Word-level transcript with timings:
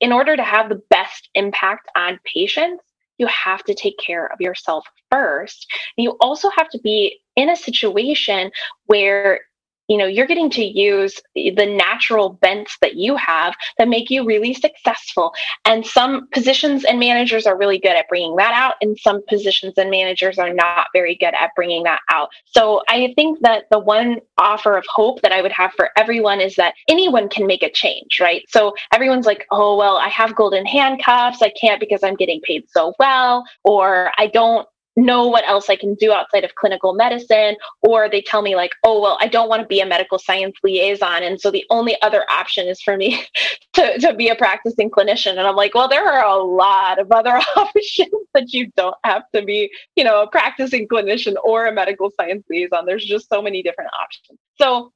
in 0.00 0.12
order 0.12 0.36
to 0.36 0.42
have 0.42 0.68
the 0.68 0.82
best 0.90 1.28
impact 1.34 1.88
on 1.96 2.20
patients, 2.24 2.82
you 3.18 3.26
have 3.26 3.62
to 3.64 3.74
take 3.74 3.98
care 3.98 4.26
of 4.26 4.40
yourself 4.40 4.84
first. 5.10 5.66
You 5.96 6.16
also 6.20 6.50
have 6.50 6.68
to 6.70 6.78
be 6.78 7.20
in 7.34 7.48
a 7.48 7.56
situation 7.56 8.50
where 8.84 9.40
you 9.88 9.96
know 9.96 10.06
you're 10.06 10.26
getting 10.26 10.50
to 10.50 10.64
use 10.64 11.20
the 11.34 11.66
natural 11.66 12.30
bents 12.30 12.76
that 12.80 12.96
you 12.96 13.16
have 13.16 13.54
that 13.78 13.88
make 13.88 14.10
you 14.10 14.24
really 14.24 14.54
successful. 14.54 15.32
And 15.64 15.86
some 15.86 16.28
positions 16.32 16.84
and 16.84 16.98
managers 16.98 17.46
are 17.46 17.56
really 17.56 17.78
good 17.78 17.96
at 17.96 18.08
bringing 18.08 18.36
that 18.36 18.52
out 18.54 18.74
and 18.80 18.98
some 18.98 19.22
positions 19.28 19.74
and 19.76 19.90
managers 19.90 20.38
are 20.38 20.52
not 20.52 20.88
very 20.92 21.14
good 21.14 21.34
at 21.34 21.50
bringing 21.54 21.82
that 21.84 22.00
out. 22.10 22.28
So 22.46 22.82
i 22.88 23.12
think 23.16 23.40
that 23.42 23.64
the 23.70 23.78
one 23.78 24.20
offer 24.38 24.76
of 24.76 24.84
hope 24.88 25.22
that 25.22 25.32
i 25.32 25.42
would 25.42 25.52
have 25.52 25.72
for 25.72 25.90
everyone 25.96 26.40
is 26.40 26.56
that 26.56 26.74
anyone 26.88 27.28
can 27.28 27.46
make 27.46 27.62
a 27.62 27.70
change 27.70 28.18
right? 28.20 28.42
So 28.48 28.74
everyone's 28.92 29.26
like 29.26 29.46
oh 29.50 29.76
well 29.76 29.96
i 29.96 30.08
have 30.08 30.34
golden 30.34 30.66
handcuffs. 30.66 31.42
I 31.42 31.50
can't 31.60 31.80
because 31.80 32.02
i'm 32.02 32.16
getting 32.16 32.40
paid 32.42 32.64
so 32.68 32.92
well 32.98 33.44
or 33.64 34.10
i 34.18 34.26
don't 34.26 34.66
know 34.96 35.26
what 35.26 35.46
else 35.46 35.68
I 35.68 35.76
can 35.76 35.94
do 35.94 36.12
outside 36.12 36.44
of 36.44 36.54
clinical 36.54 36.94
medicine, 36.94 37.56
or 37.82 38.08
they 38.08 38.22
tell 38.22 38.42
me, 38.42 38.56
like, 38.56 38.72
oh, 38.84 39.00
well, 39.00 39.18
I 39.20 39.28
don't 39.28 39.48
want 39.48 39.62
to 39.62 39.68
be 39.68 39.80
a 39.80 39.86
medical 39.86 40.18
science 40.18 40.56
liaison. 40.62 41.22
And 41.22 41.40
so 41.40 41.50
the 41.50 41.64
only 41.70 42.00
other 42.02 42.24
option 42.30 42.66
is 42.66 42.80
for 42.80 42.96
me 42.96 43.24
to, 43.74 43.98
to 43.98 44.14
be 44.14 44.28
a 44.28 44.34
practicing 44.34 44.90
clinician. 44.90 45.32
And 45.32 45.40
I'm 45.40 45.56
like, 45.56 45.74
well, 45.74 45.88
there 45.88 46.06
are 46.06 46.24
a 46.24 46.42
lot 46.42 46.98
of 46.98 47.12
other 47.12 47.40
options 47.56 48.10
that 48.34 48.52
you 48.52 48.70
don't 48.76 48.96
have 49.04 49.22
to 49.34 49.42
be, 49.42 49.70
you 49.96 50.04
know, 50.04 50.22
a 50.22 50.30
practicing 50.30 50.88
clinician 50.88 51.34
or 51.44 51.66
a 51.66 51.72
medical 51.72 52.10
science 52.18 52.44
liaison. 52.48 52.86
There's 52.86 53.04
just 53.04 53.28
so 53.28 53.42
many 53.42 53.62
different 53.62 53.90
options. 54.00 54.38
So 54.58 54.92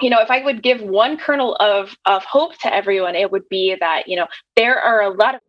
you 0.00 0.08
know, 0.08 0.20
if 0.20 0.30
I 0.30 0.42
would 0.42 0.62
give 0.62 0.80
one 0.80 1.16
kernel 1.18 1.56
of 1.56 1.94
of 2.06 2.24
hope 2.24 2.56
to 2.60 2.74
everyone, 2.74 3.14
it 3.14 3.30
would 3.30 3.48
be 3.48 3.76
that 3.78 4.08
you 4.08 4.16
know 4.16 4.26
there 4.56 4.78
are 4.78 5.02
a 5.02 5.10
lot 5.10 5.34
of 5.34 5.40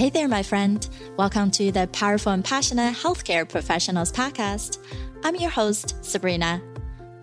Hey 0.00 0.08
there, 0.08 0.28
my 0.28 0.42
friend. 0.42 0.88
Welcome 1.18 1.50
to 1.50 1.70
the 1.70 1.86
Powerful 1.92 2.32
and 2.32 2.42
Passionate 2.42 2.94
Healthcare 2.94 3.46
Professionals 3.46 4.10
Podcast. 4.10 4.78
I'm 5.24 5.36
your 5.36 5.50
host, 5.50 6.02
Sabrina. 6.02 6.62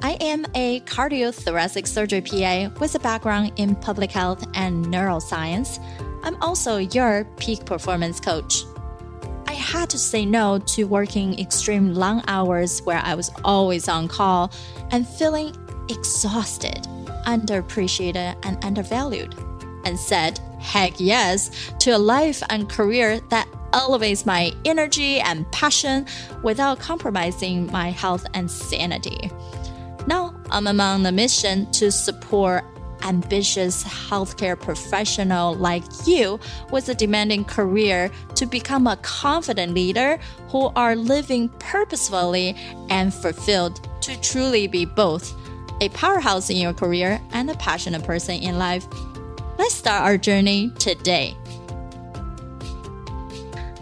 I 0.03 0.11
am 0.21 0.45
a 0.53 0.81
cardiothoracic 0.81 1.87
surgery 1.87 2.21
PA 2.21 2.69
with 2.79 2.93
a 2.93 2.99
background 2.99 3.53
in 3.55 3.75
public 3.77 4.11
health 4.11 4.45
and 4.53 4.85
neuroscience. 4.85 5.83
I'm 6.21 6.39
also 6.39 6.77
your 6.77 7.25
peak 7.37 7.65
performance 7.65 8.19
coach. 8.19 8.61
I 9.47 9.53
had 9.53 9.89
to 9.89 9.97
say 9.97 10.23
no 10.23 10.59
to 10.59 10.83
working 10.83 11.39
extreme 11.39 11.95
long 11.95 12.21
hours 12.27 12.83
where 12.83 13.01
I 13.03 13.15
was 13.15 13.31
always 13.43 13.87
on 13.87 14.07
call 14.07 14.51
and 14.91 15.07
feeling 15.07 15.55
exhausted, 15.89 16.83
underappreciated, 17.25 18.35
and 18.45 18.63
undervalued, 18.63 19.33
and 19.83 19.97
said 19.97 20.39
heck 20.59 20.93
yes 20.99 21.51
to 21.79 21.91
a 21.91 21.97
life 21.97 22.41
and 22.49 22.69
career 22.69 23.19
that 23.29 23.47
elevates 23.73 24.25
my 24.25 24.51
energy 24.65 25.19
and 25.19 25.49
passion 25.51 26.05
without 26.43 26.79
compromising 26.79 27.71
my 27.71 27.91
health 27.91 28.25
and 28.33 28.49
sanity. 28.49 29.31
Now, 30.07 30.33
I'm 30.51 30.67
among 30.67 31.03
the 31.03 31.11
mission 31.11 31.69
to 31.73 31.91
support 31.91 32.63
ambitious 33.03 33.83
healthcare 33.83 34.59
professional 34.59 35.53
like 35.55 35.83
you 36.05 36.39
with 36.71 36.89
a 36.89 36.95
demanding 36.95 37.45
career 37.45 38.09
to 38.35 38.45
become 38.45 38.87
a 38.87 38.97
confident 38.97 39.73
leader 39.73 40.17
who 40.49 40.71
are 40.75 40.95
living 40.95 41.49
purposefully 41.59 42.55
and 42.89 43.13
fulfilled 43.13 43.87
to 44.01 44.19
truly 44.21 44.67
be 44.67 44.85
both 44.85 45.35
a 45.81 45.89
powerhouse 45.89 46.49
in 46.49 46.57
your 46.57 46.73
career 46.73 47.21
and 47.33 47.51
a 47.51 47.55
passionate 47.55 48.03
person 48.03 48.35
in 48.35 48.57
life 48.57 48.87
Let's 49.57 49.73
start 49.73 50.03
our 50.03 50.17
journey 50.17 50.69
today. 50.77 51.35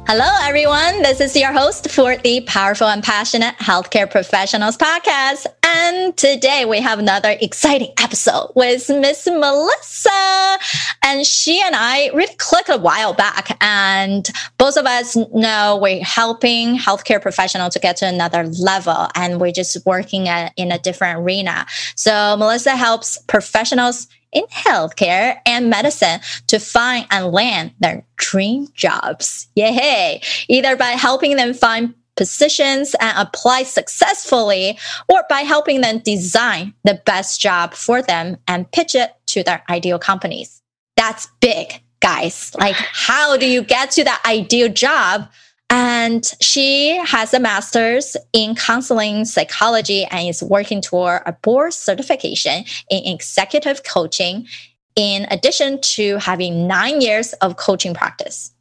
Hello, 0.08 0.30
everyone. 0.44 1.02
This 1.02 1.20
is 1.20 1.36
your 1.36 1.52
host 1.52 1.92
for 1.92 2.16
the 2.16 2.42
Powerful 2.42 2.88
and 2.88 3.04
Passionate 3.04 3.56
Healthcare 3.56 4.10
Professionals 4.10 4.78
podcast. 4.78 5.48
And 5.66 6.16
today 6.16 6.64
we 6.64 6.80
have 6.80 7.00
another 7.00 7.36
exciting 7.42 7.92
episode 8.00 8.52
with 8.56 8.88
Miss 8.88 9.26
Melissa. 9.26 10.60
And 11.04 11.26
she 11.26 11.60
and 11.62 11.76
I 11.76 12.12
really 12.14 12.36
clicked 12.36 12.70
a 12.70 12.78
while 12.78 13.14
back. 13.14 13.58
And 13.62 14.30
both 14.58 14.78
of 14.78 14.86
us 14.86 15.18
know 15.34 15.78
we're 15.82 16.04
helping 16.04 16.78
healthcare 16.78 17.22
professionals 17.22 17.74
to 17.74 17.80
get 17.80 17.98
to 17.98 18.08
another 18.08 18.46
level. 18.46 19.08
And 19.16 19.42
we're 19.42 19.52
just 19.52 19.86
working 19.86 20.30
at, 20.30 20.54
in 20.56 20.72
a 20.72 20.80
different 20.80 21.20
arena. 21.20 21.66
So 21.96 22.38
Melissa 22.38 22.78
helps 22.78 23.18
professionals 23.24 24.08
in 24.36 24.46
healthcare 24.48 25.40
and 25.48 25.70
medicine 25.70 26.20
to 26.48 26.60
find 26.60 27.08
and 27.10 27.32
land 27.32 27.72
their 27.80 28.06
dream 28.18 28.68
jobs. 28.76 29.48
Yay! 29.56 30.22
Either 30.48 30.76
by 30.76 30.92
helping 30.92 31.38
them 31.38 31.54
find 31.54 31.96
positions 32.16 32.96
and 33.00 33.18
apply 33.18 33.64
successfully, 33.64 34.78
or 35.10 35.24
by 35.30 35.42
helping 35.42 35.82
them 35.82 36.00
design 36.00 36.74
the 36.84 37.02
best 37.06 37.42
job 37.42 37.74
for 37.74 38.02
them 38.02 38.38
and 38.48 38.72
pitch 38.72 38.96
it 38.96 39.12
to 39.28 39.44
their 39.44 39.64
ideal 39.70 40.00
companies. 40.00 40.62
That's 40.96 41.28
big, 41.42 41.82
guys. 42.00 42.54
Like, 42.58 42.76
how 42.76 43.36
do 43.38 43.46
you 43.46 43.64
get 43.64 43.92
to 43.92 44.04
that 44.06 44.22
ideal 44.26 44.70
job? 44.70 45.28
And 45.70 46.24
she 46.40 46.98
has 46.98 47.34
a 47.34 47.40
master's 47.40 48.16
in 48.34 48.56
counseling 48.56 49.26
psychology 49.26 50.06
and 50.06 50.30
is 50.30 50.44
working 50.44 50.82
toward 50.82 51.24
a 51.26 51.34
board 51.34 51.74
certification 51.74 52.66
in 52.90 53.04
executive 53.06 53.84
coaching, 53.84 54.48
in 54.96 55.26
addition 55.32 55.82
to 55.82 56.18
having 56.18 56.68
nine 56.68 57.02
years 57.02 57.34
of 57.34 57.58
coaching 57.58 57.94
practice. 57.94 58.54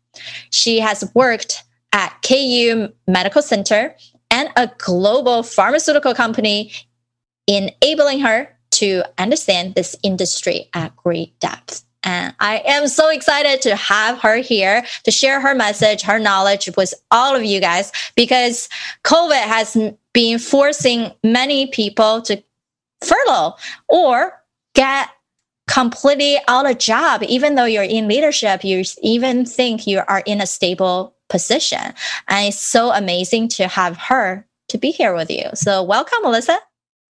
She 0.51 0.81
has 0.81 1.11
worked 1.15 1.63
at 1.93 2.17
KU 2.23 2.89
Medical 3.07 3.43
Center 3.43 3.95
and 4.31 4.49
a 4.57 4.71
global 4.79 5.43
pharmaceutical 5.43 6.15
company, 6.15 6.73
enabling 7.47 8.21
her 8.21 8.49
to 8.73 9.05
understand 9.19 9.75
this 9.75 9.95
industry 10.03 10.69
at 10.75 10.97
great 10.97 11.39
depth. 11.39 11.85
And 12.05 12.35
I 12.41 12.63
am 12.67 12.87
so 12.89 13.09
excited 13.09 13.63
to 13.63 13.77
have 13.77 14.21
her 14.21 14.37
here 14.37 14.85
to 15.05 15.11
share 15.11 15.41
her 15.41 15.55
message, 15.55 16.03
her 16.03 16.19
knowledge 16.19 16.69
with 16.77 16.95
all 17.11 17.35
of 17.35 17.45
you 17.45 17.61
guys, 17.61 17.91
because 18.15 18.69
COVID 19.05 19.43
has 19.43 19.77
been 20.13 20.39
forcing 20.39 21.13
many 21.23 21.67
people 21.67 22.23
to 22.23 22.43
furlough 23.03 23.55
or 23.89 24.41
get 24.75 25.09
completely 25.67 26.37
out 26.49 26.71
of 26.71 26.79
job. 26.79 27.23
Even 27.23 27.55
though 27.55 27.65
you're 27.65 27.83
in 27.83 28.09
leadership, 28.09 28.65
you 28.65 28.85
even 29.03 29.45
think 29.47 29.87
you 29.87 30.03
are 30.07 30.23
in 30.27 30.41
a 30.41 30.47
stable 30.47 31.15
position. 31.29 31.95
And 32.29 32.49
it's 32.49 32.61
so 32.61 32.93
amazing 32.93 33.49
to 33.49 33.67
have 33.67 33.97
her 33.97 34.47
to 34.69 34.79
be 34.79 34.91
here 34.91 35.15
with 35.15 35.31
you. 35.31 35.49
So 35.55 35.83
welcome, 35.83 36.19
Melissa. 36.23 36.59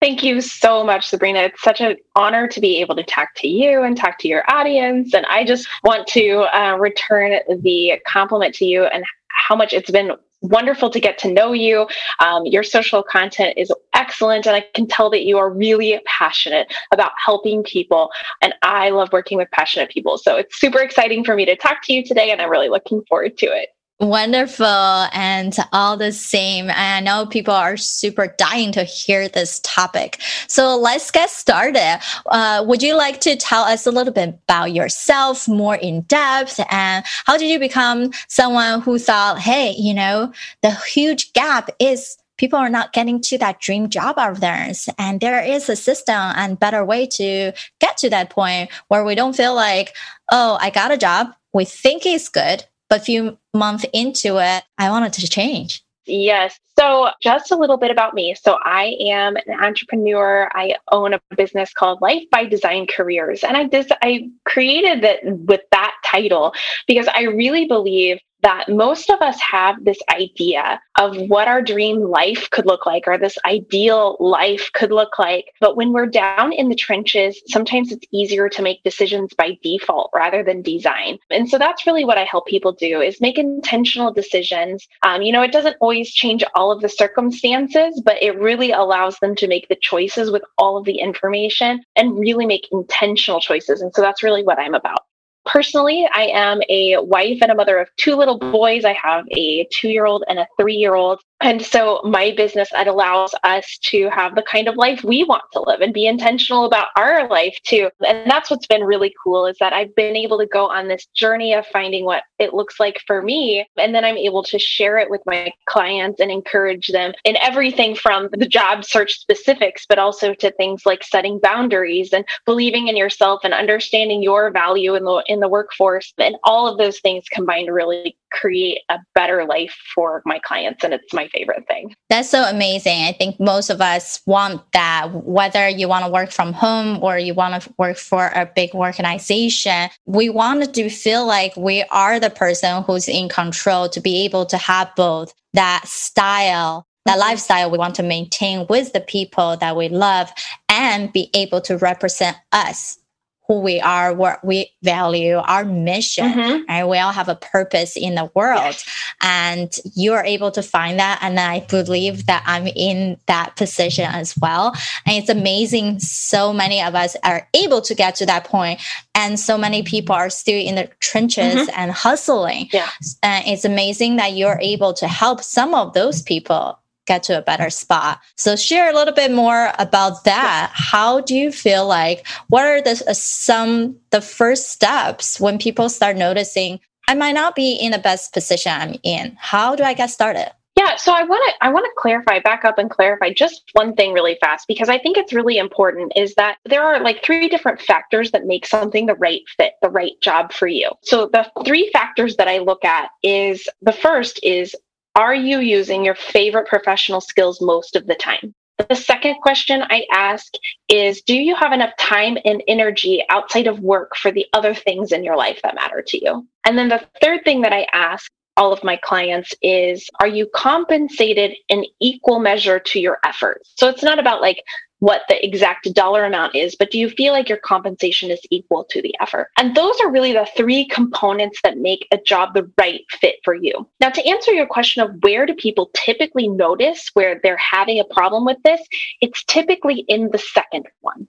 Thank 0.05 0.23
you 0.23 0.43
so 0.43 0.85
much, 0.85 1.09
Sabrina. 1.09 1.39
It's 1.45 1.63
such 1.63 1.81
an 1.81 1.97
honor 2.15 2.47
to 2.47 2.61
be 2.61 2.77
able 2.83 2.95
to 2.95 3.03
talk 3.03 3.31
to 3.37 3.49
you 3.49 3.85
and 3.85 3.97
talk 3.97 4.19
to 4.19 4.29
your 4.29 4.45
audience. 4.53 5.15
And 5.15 5.25
I 5.31 5.45
just 5.45 5.67
want 5.83 6.07
to 6.09 6.41
uh, 6.55 6.77
return 6.77 7.41
the 7.63 7.95
compliment 8.07 8.55
to 8.57 8.67
you 8.67 8.85
and 8.85 9.03
how 9.29 9.57
much 9.57 9.73
it's 9.73 9.91
been 9.91 10.13
wonderful 10.43 10.91
to 10.91 11.01
get 11.01 11.17
to 11.21 11.33
know 11.33 11.55
you. 11.55 11.89
Um, 12.21 12.45
your 12.45 12.63
social 12.63 13.03
content 13.03 13.57
is 13.57 13.73
excellent, 13.95 14.45
and 14.45 14.55
I 14.55 14.67
can 14.75 14.87
tell 14.87 15.09
that 15.09 15.23
you 15.23 15.39
are 15.39 15.49
really 15.49 15.99
passionate 16.05 16.71
about 16.93 17.13
helping 17.17 17.63
people. 17.63 18.11
And 18.43 18.53
I 18.61 18.91
love 18.91 19.11
working 19.11 19.39
with 19.39 19.51
passionate 19.53 19.89
people. 19.89 20.19
So 20.19 20.37
it's 20.37 20.61
super 20.61 20.81
exciting 20.81 21.25
for 21.25 21.35
me 21.35 21.47
to 21.47 21.57
talk 21.57 21.79
to 21.85 21.95
you 21.95 22.05
today, 22.05 22.31
and 22.31 22.43
I'm 22.43 22.51
really 22.51 22.69
looking 22.69 23.03
forward 23.09 23.39
to 23.39 23.47
it. 23.47 23.71
Wonderful. 24.01 24.67
And 24.67 25.57
all 25.73 25.97
the 25.97 26.11
same. 26.11 26.69
I 26.69 26.99
know 27.01 27.27
people 27.27 27.55
are 27.55 27.77
super 27.77 28.35
dying 28.39 28.73
to 28.73 28.83
hear 28.83 29.29
this 29.29 29.61
topic. 29.63 30.21
So 30.49 30.77
let's 30.77 31.13
get 31.13 31.31
started. 31.31 32.01
Uh, 32.27 32.65
would 32.67 32.83
you 32.83 32.97
like 32.97 33.21
to 33.21 33.37
tell 33.37 33.63
us 33.63 33.87
a 33.87 33.93
little 33.93 34.13
bit 34.13 34.31
about 34.31 34.73
yourself 34.73 35.47
more 35.47 35.77
in 35.77 36.03
depth? 36.03 36.59
And 36.71 37.05
how 37.25 37.37
did 37.37 37.49
you 37.49 37.61
become 37.61 38.11
someone 38.27 38.81
who 38.81 38.99
thought, 38.99 39.39
hey, 39.39 39.75
you 39.79 39.95
know, 39.95 40.33
the 40.63 40.73
huge 40.73 41.33
gap 41.33 41.71
is 41.79 42.17
people 42.37 42.59
are 42.59 42.69
not 42.69 42.93
getting 42.93 43.21
to 43.21 43.39
that 43.39 43.61
dream 43.61 43.89
job 43.89 44.19
of 44.19 44.41
theirs. 44.41 44.89
And 44.99 45.21
there 45.21 45.41
is 45.41 45.69
a 45.69 45.77
system 45.77 46.17
and 46.17 46.59
better 46.59 46.85
way 46.85 47.07
to 47.07 47.53
get 47.79 47.97
to 47.99 48.11
that 48.11 48.31
point 48.31 48.71
where 48.89 49.05
we 49.05 49.15
don't 49.15 49.37
feel 49.37 49.55
like, 49.55 49.95
oh, 50.33 50.59
I 50.61 50.71
got 50.71 50.91
a 50.91 50.99
job. 50.99 51.29
We 51.53 51.65
think 51.65 52.05
it's 52.05 52.29
good 52.29 52.65
but 52.95 53.05
few 53.05 53.37
months 53.55 53.87
into 53.93 54.39
it, 54.39 54.65
I 54.79 54.91
wanted 54.91 55.13
to 55.15 55.29
change. 55.29 55.83
Yes. 56.07 56.59
So, 56.79 57.09
just 57.23 57.51
a 57.51 57.57
little 57.57 57.79
bit 57.79 57.91
about 57.91 58.13
me. 58.13 58.35
So, 58.35 58.59
I 58.63 58.97
am 59.01 59.37
an 59.37 59.65
entrepreneur. 59.65 60.51
I 60.53 60.77
own 60.93 61.15
a 61.15 61.21
business 61.35 61.73
called 61.73 62.03
Life 62.03 62.25
by 62.31 62.45
Design 62.45 62.87
Careers, 62.87 63.43
and 63.43 63.57
I 63.57 63.65
just 63.65 63.91
I 64.03 64.29
created 64.45 65.03
it 65.03 65.21
with 65.25 65.63
that 65.71 65.95
title 66.05 66.53
because 66.87 67.09
I 67.09 67.23
really 67.23 67.67
believe 67.67 68.19
that 68.45 68.69
most 68.69 69.09
of 69.09 69.23
us 69.23 69.41
have 69.41 69.83
this 69.85 69.99
idea 70.11 70.79
of 70.99 71.17
what 71.29 71.49
our 71.49 71.63
dream 71.63 72.03
life 72.03 72.49
could 72.51 72.67
look 72.67 72.85
like 72.85 73.05
or 73.07 73.17
this 73.17 73.39
ideal 73.47 74.19
life 74.21 74.71
could 74.75 74.93
look 74.93 75.19
like. 75.19 75.47
But 75.61 75.79
when 75.79 75.93
we're 75.93 76.07
down 76.07 76.53
in 76.53 76.69
the 76.69 76.75
trenches, 76.75 77.41
sometimes 77.47 77.91
it's 77.91 78.07
easier 78.13 78.51
to 78.51 78.63
make 78.63 78.83
decisions 78.83 79.33
by 79.33 79.59
default 79.63 80.11
rather 80.15 80.45
than 80.45 80.61
design. 80.61 81.19
And 81.31 81.49
so 81.49 81.57
that's 81.57 81.87
really 81.87 82.05
what 82.05 82.19
I 82.19 82.25
help 82.25 82.47
people 82.47 82.73
do 82.73 83.01
is 83.01 83.19
make 83.19 83.39
intentional 83.39 84.13
decisions. 84.13 84.87
Um, 85.03 85.23
you 85.23 85.33
know, 85.33 85.43
it 85.43 85.53
doesn't 85.53 85.79
always 85.81 86.13
change 86.13 86.45
all 86.55 86.71
of 86.71 86.83
the 86.83 86.89
circumstances, 86.91 88.03
but 88.05 88.23
it 88.23 88.39
really 88.39 88.73
allows 88.73 89.19
them 89.21 89.35
to 89.37 89.49
make 89.49 89.69
the 89.69 89.79
choices 89.81 90.31
with 90.31 90.43
all 90.59 90.77
of 90.77 90.85
the 90.85 90.99
information 90.99 91.83
and 91.97 92.19
really 92.19 92.45
make 92.45 92.69
intentional 92.73 93.41
choices. 93.41 93.81
And 93.81 93.95
so 93.95 94.03
that's 94.03 94.23
really 94.23 94.45
what 94.45 94.59
I'm 94.59 94.75
about. 94.75 95.01
Personally, 95.47 96.09
I 96.13 96.27
am 96.27 96.61
a 96.69 96.97
wife 96.99 97.39
and 97.43 97.51
a 97.51 97.55
mother 97.55 97.79
of 97.79 97.89
two 97.97 98.17
little 98.17 98.39
boys. 98.39 98.85
I 98.85 98.95
have 98.95 99.25
a 99.37 99.67
two 99.73 99.89
year 99.89 100.07
old 100.07 100.25
and 100.29 100.39
a 100.39 100.47
three 100.59 100.75
year 100.75 100.95
old. 100.95 101.21
And 101.41 101.61
so 101.61 102.01
my 102.05 102.33
business 102.35 102.71
it 102.73 102.87
allows 102.87 103.35
us 103.45 103.79
to 103.91 104.09
have 104.09 104.35
the 104.35 104.43
kind 104.43 104.67
of 104.67 104.77
life 104.77 105.05
we 105.05 105.25
want 105.25 105.43
to 105.53 105.61
live 105.61 105.83
and 105.83 105.93
be 105.93 106.07
intentional 106.07 106.65
about 106.65 106.89
our 106.97 107.29
life 107.29 107.57
too. 107.65 107.91
And 108.07 108.31
that's 108.31 108.51
what's 108.51 108.67
been 108.67 108.83
really 108.83 109.13
cool 109.23 109.45
is 109.45 109.57
that 109.61 109.75
I've 109.75 109.95
been 109.95 110.17
able 110.17 110.39
to 110.39 110.47
go 110.47 110.69
on 110.69 110.89
this 110.89 111.07
journey 111.15 111.53
of 111.53 111.67
finding 111.67 112.07
what 112.07 112.23
it 112.39 112.55
looks 112.55 112.81
like 112.81 113.01
for 113.07 113.21
me. 113.21 113.67
And 113.77 113.95
then 113.95 114.05
I'm 114.05 114.17
able 114.17 114.43
to 114.45 114.59
share 114.59 114.97
it 114.97 115.11
with 115.11 115.21
my 115.27 115.53
clients 115.67 116.21
and 116.21 116.31
encourage 116.31 116.89
them 116.89 117.13
in 117.25 117.37
everything 117.37 117.95
from 117.95 118.29
the 118.33 118.49
job 118.49 118.85
search 118.85 119.19
specifics, 119.21 119.85
but 119.87 119.99
also 119.99 120.33
to 120.35 120.51
things 120.53 120.87
like 120.87 121.05
setting 121.05 121.39
boundaries 121.41 122.13
and 122.15 122.25
believing 122.47 122.89
in 122.89 122.97
yourself 122.97 123.41
and 123.45 123.53
understanding 123.53 124.23
your 124.23 124.51
value 124.51 124.95
in 124.95 125.05
the 125.05 125.23
in 125.27 125.34
the 125.41 125.49
workforce. 125.49 126.13
And 126.19 126.37
all 126.45 126.67
of 126.69 126.79
those 126.79 127.01
things 127.01 127.25
combined 127.31 127.73
really 127.73 128.17
create 128.33 128.81
a 128.89 128.99
better 129.15 129.45
life 129.45 129.75
for 129.95 130.23
my 130.27 130.39
clients. 130.41 130.85
And 130.85 130.93
it's 130.93 131.13
my 131.13 131.29
favorite 131.29 131.67
thing. 131.69 131.95
That's 132.11 132.29
so 132.29 132.45
amazing. 132.45 133.03
I 133.03 133.13
think 133.13 133.39
most 133.39 133.71
of 133.71 133.81
us 133.81 134.21
want 134.27 134.63
that, 134.73 135.11
whether 135.13 135.69
you 135.69 135.89
want 135.89 136.05
to 136.05 136.11
work 136.11 136.31
from 136.31 136.53
home 136.53 137.03
or 137.03 137.19
you 137.19 137.35
want 137.35 137.63
to 137.63 137.75
work 137.79 137.97
for 137.97 138.31
a 138.35 138.47
big 138.47 138.75
organization. 138.75 139.91
We 140.07 140.29
want 140.29 140.75
to 140.75 140.89
feel 140.91 141.27
like 141.27 141.57
we 141.57 141.85
are 141.91 142.19
the 142.19 142.31
person 142.31 142.83
who's 142.83 143.09
in 143.09 143.29
control 143.29 143.89
to 143.91 144.01
be 144.01 144.25
able 144.25 144.47
to 144.47 144.57
have 144.57 144.95
both 144.97 145.35
that 145.53 145.87
style 145.87 146.87
that 147.05 147.13
mm-hmm. 147.13 147.21
lifestyle 147.21 147.71
we 147.71 147.79
want 147.79 147.95
to 147.97 148.03
maintain 148.03 148.67
with 148.69 148.93
the 148.93 149.01
people 149.01 149.57
that 149.59 149.77
we 149.77 149.89
love 149.89 150.33
and 150.69 151.13
be 151.13 151.31
able 151.35 151.61
to 151.63 151.77
represent 151.79 152.37
us 152.53 152.99
who 153.47 153.61
we 153.61 153.79
are, 153.81 154.15
what 154.15 154.43
we 154.45 154.71
value, 154.83 155.37
our 155.37 155.65
mission, 155.65 156.33
mm-hmm. 156.33 156.63
and 156.67 156.89
we 156.89 156.99
all 156.99 157.13
have 157.13 157.29
a 157.29 157.35
purpose 157.35 157.95
in 157.97 158.15
the 158.15 158.31
world. 158.35 158.77
And 159.21 159.75
you're 159.95 160.25
able 160.25 160.51
to 160.53 160.63
find 160.63 160.99
that. 160.99 161.19
And 161.21 161.39
I 161.39 161.61
believe 161.61 162.27
that 162.27 162.43
I'm 162.47 162.67
in 162.69 163.19
that 163.27 163.57
position 163.57 164.07
as 164.07 164.35
well. 164.39 164.75
And 165.07 165.17
it's 165.17 165.29
amazing. 165.29 166.01
So 166.01 166.53
many 166.53 166.83
of 166.83 166.95
us 166.95 167.17
are 167.23 167.47
able 167.55 167.83
to 167.83 167.95
get 167.95 168.15
to 168.17 168.27
that 168.27 168.45
point, 168.45 168.81
and 169.15 169.39
so 169.39 169.59
many 169.59 169.83
people 169.83 170.15
are 170.15 170.31
still 170.31 170.59
in 170.59 170.77
the 170.77 170.89
trenches 171.01 171.55
mm-hmm. 171.55 171.81
and 171.81 171.93
hustling. 171.93 172.69
Yeah. 172.73 172.89
And 173.23 173.47
it's 173.47 173.65
amazing 173.65 174.17
that 174.17 174.33
you're 174.33 174.59
able 174.61 174.95
to 174.95 175.07
help 175.07 175.43
some 175.43 175.75
of 175.75 175.93
those 175.93 176.23
people 176.23 176.79
get 177.07 177.23
to 177.25 177.39
a 177.39 177.43
better 177.43 177.71
spot. 177.71 178.21
So 178.37 178.57
share 178.57 178.91
a 178.91 178.95
little 178.95 179.15
bit 179.15 179.33
more 179.33 179.73
about 179.79 180.25
that. 180.25 180.71
How 180.73 181.21
do 181.21 181.35
you 181.35 181.53
feel 181.53 181.87
like 181.87 182.27
what 182.49 182.65
are 182.65 182.83
the 182.83 183.03
uh, 183.09 183.15
some 183.15 183.97
the 184.11 184.21
first 184.21 184.71
steps 184.71 185.41
when 185.41 185.59
people 185.59 185.89
start 185.89 186.17
noticing 186.17 186.81
I 187.09 187.15
might 187.15 187.33
not 187.33 187.55
be 187.55 187.75
in 187.75 187.93
the 187.93 187.99
best 187.99 188.33
position 188.33 188.73
I'm 188.73 188.97
in? 189.03 189.37
How 189.39 189.77
do 189.77 189.85
I 189.85 189.95
get 189.95 190.11
started? 190.11 190.51
Yeah, 190.77 190.97
so 190.97 191.13
I 191.13 191.23
want 191.23 191.41
to 191.47 191.67
I 191.67 191.71
want 191.71 191.85
to 191.85 191.93
clarify 191.97 192.41
back 192.41 192.65
up 192.65 192.79
and 192.79 192.91
clarify 192.91 193.33
just 193.33 193.63
one 193.75 193.95
thing 193.95 194.13
really 194.13 194.37
fast 194.41 194.67
because 194.67 194.89
I 194.89 194.99
think 194.99 195.17
it's 195.17 195.33
really 195.33 195.57
important 195.57 196.13
is 196.17 196.35
that 196.35 196.59
there 196.65 196.83
are 196.83 197.01
like 197.01 197.23
three 197.23 197.49
different 197.49 197.81
factors 197.81 198.33
that 198.33 198.47
make 198.47 198.67
something 198.67 199.07
the 199.07 199.15
right 199.15 199.43
fit, 199.57 199.75
the 199.83 199.89
right 199.89 200.21
job 200.21 200.53
for 200.53 200.67
you. 200.67 200.91
So 201.03 201.31
the 201.33 201.49
three 201.65 201.91
factors 201.93 202.37
that 202.37 202.49
I 202.49 202.59
look 202.59 202.85
at 202.85 203.11
is 203.23 203.69
the 203.83 203.93
first 203.93 204.41
is 204.43 204.75
are 205.15 205.35
you 205.35 205.61
using 205.61 206.05
your 206.05 206.15
favorite 206.15 206.67
professional 206.67 207.21
skills 207.21 207.61
most 207.61 207.97
of 207.97 208.07
the 208.07 208.15
time? 208.15 208.55
The 208.89 208.97
second 208.97 209.37
question 209.37 209.85
I 209.89 210.05
ask 210.13 210.53
is 210.89 211.23
Do 211.23 211.37
you 211.37 211.55
have 211.55 211.73
enough 211.73 211.97
time 211.97 212.37
and 212.45 212.63
energy 212.67 213.25
outside 213.31 213.69
of 213.69 213.79
work 213.79 214.17
for 214.17 214.33
the 214.33 214.47
other 214.53 214.75
things 214.75 215.13
in 215.13 215.23
your 215.23 215.37
life 215.37 215.61
that 215.63 215.77
matter 215.77 216.03
to 216.03 216.25
you? 216.25 216.47
And 216.67 216.77
then 216.77 216.89
the 216.89 217.07
third 217.23 217.45
thing 217.45 217.63
that 217.63 217.73
I 217.73 217.87
ask 217.93 218.31
all 218.57 218.73
of 218.73 218.83
my 218.83 218.97
clients 218.97 219.55
is 219.63 220.09
Are 220.21 220.27
you 220.27 220.49
compensated 220.53 221.55
in 221.69 221.85
equal 222.01 222.41
measure 222.41 222.81
to 222.81 222.99
your 222.99 223.19
efforts? 223.25 223.73
So 223.77 223.89
it's 223.89 224.03
not 224.03 224.19
about 224.19 224.41
like, 224.41 224.61
what 225.05 225.21
the 225.29 225.45
exact 225.45 225.93
dollar 225.93 226.25
amount 226.25 226.55
is, 226.55 226.75
but 226.75 226.91
do 226.91 226.99
you 226.99 227.11
feel 227.11 227.35
like 227.35 227.47
your 227.47 227.59
compensation 227.59 228.31
is 228.31 228.41
equal 228.49 228.85
to 228.85 229.03
the 229.03 229.15
effort? 229.21 229.49
And 229.59 229.77
those 229.77 230.01
are 230.01 230.11
really 230.11 230.33
the 230.33 230.49
three 230.57 230.89
components 230.89 231.61
that 231.63 231.77
make 231.77 232.09
a 232.11 232.17
job 232.17 232.55
the 232.55 232.71
right 232.79 233.03
fit 233.11 233.35
for 233.45 233.55
you. 233.55 233.87
Now, 234.01 234.09
to 234.09 234.27
answer 234.27 234.53
your 234.53 234.65
question 234.65 235.03
of 235.03 235.11
where 235.21 235.45
do 235.45 235.53
people 235.53 235.91
typically 235.93 236.49
notice 236.49 237.11
where 237.13 237.39
they're 237.43 237.59
having 237.59 238.01
a 238.01 238.15
problem 238.15 238.47
with 238.47 238.57
this, 238.65 238.81
it's 239.21 239.45
typically 239.45 240.07
in 240.09 240.31
the 240.31 240.39
second 240.39 240.87
one. 241.03 241.29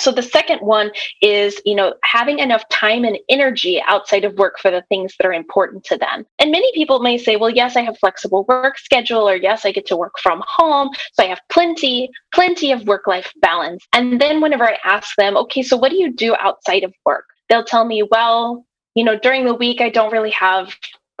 So 0.00 0.12
the 0.12 0.22
second 0.22 0.60
one 0.60 0.90
is, 1.22 1.60
you 1.64 1.74
know, 1.74 1.94
having 2.02 2.38
enough 2.38 2.68
time 2.68 3.04
and 3.04 3.18
energy 3.28 3.82
outside 3.86 4.24
of 4.24 4.34
work 4.34 4.58
for 4.58 4.70
the 4.70 4.82
things 4.88 5.14
that 5.18 5.26
are 5.26 5.32
important 5.32 5.84
to 5.84 5.96
them. 5.96 6.24
And 6.38 6.50
many 6.50 6.70
people 6.74 7.00
may 7.00 7.18
say, 7.18 7.36
well, 7.36 7.50
yes, 7.50 7.76
I 7.76 7.82
have 7.82 7.98
flexible 7.98 8.44
work 8.48 8.78
schedule 8.78 9.28
or 9.28 9.36
yes, 9.36 9.64
I 9.64 9.72
get 9.72 9.86
to 9.86 9.96
work 9.96 10.18
from 10.22 10.42
home. 10.46 10.90
So 11.12 11.24
I 11.24 11.26
have 11.26 11.40
plenty, 11.50 12.10
plenty 12.32 12.72
of 12.72 12.86
work 12.86 13.06
life 13.06 13.32
balance. 13.40 13.86
And 13.92 14.20
then 14.20 14.40
whenever 14.40 14.68
I 14.68 14.78
ask 14.84 15.14
them, 15.16 15.36
okay, 15.36 15.62
so 15.62 15.76
what 15.76 15.90
do 15.90 15.96
you 15.96 16.12
do 16.12 16.34
outside 16.38 16.84
of 16.84 16.94
work? 17.04 17.24
They'll 17.48 17.64
tell 17.64 17.84
me, 17.84 18.02
well, 18.02 18.64
you 18.94 19.04
know, 19.04 19.18
during 19.18 19.44
the 19.44 19.54
week, 19.54 19.80
I 19.80 19.88
don't 19.88 20.12
really 20.12 20.30
have 20.30 20.74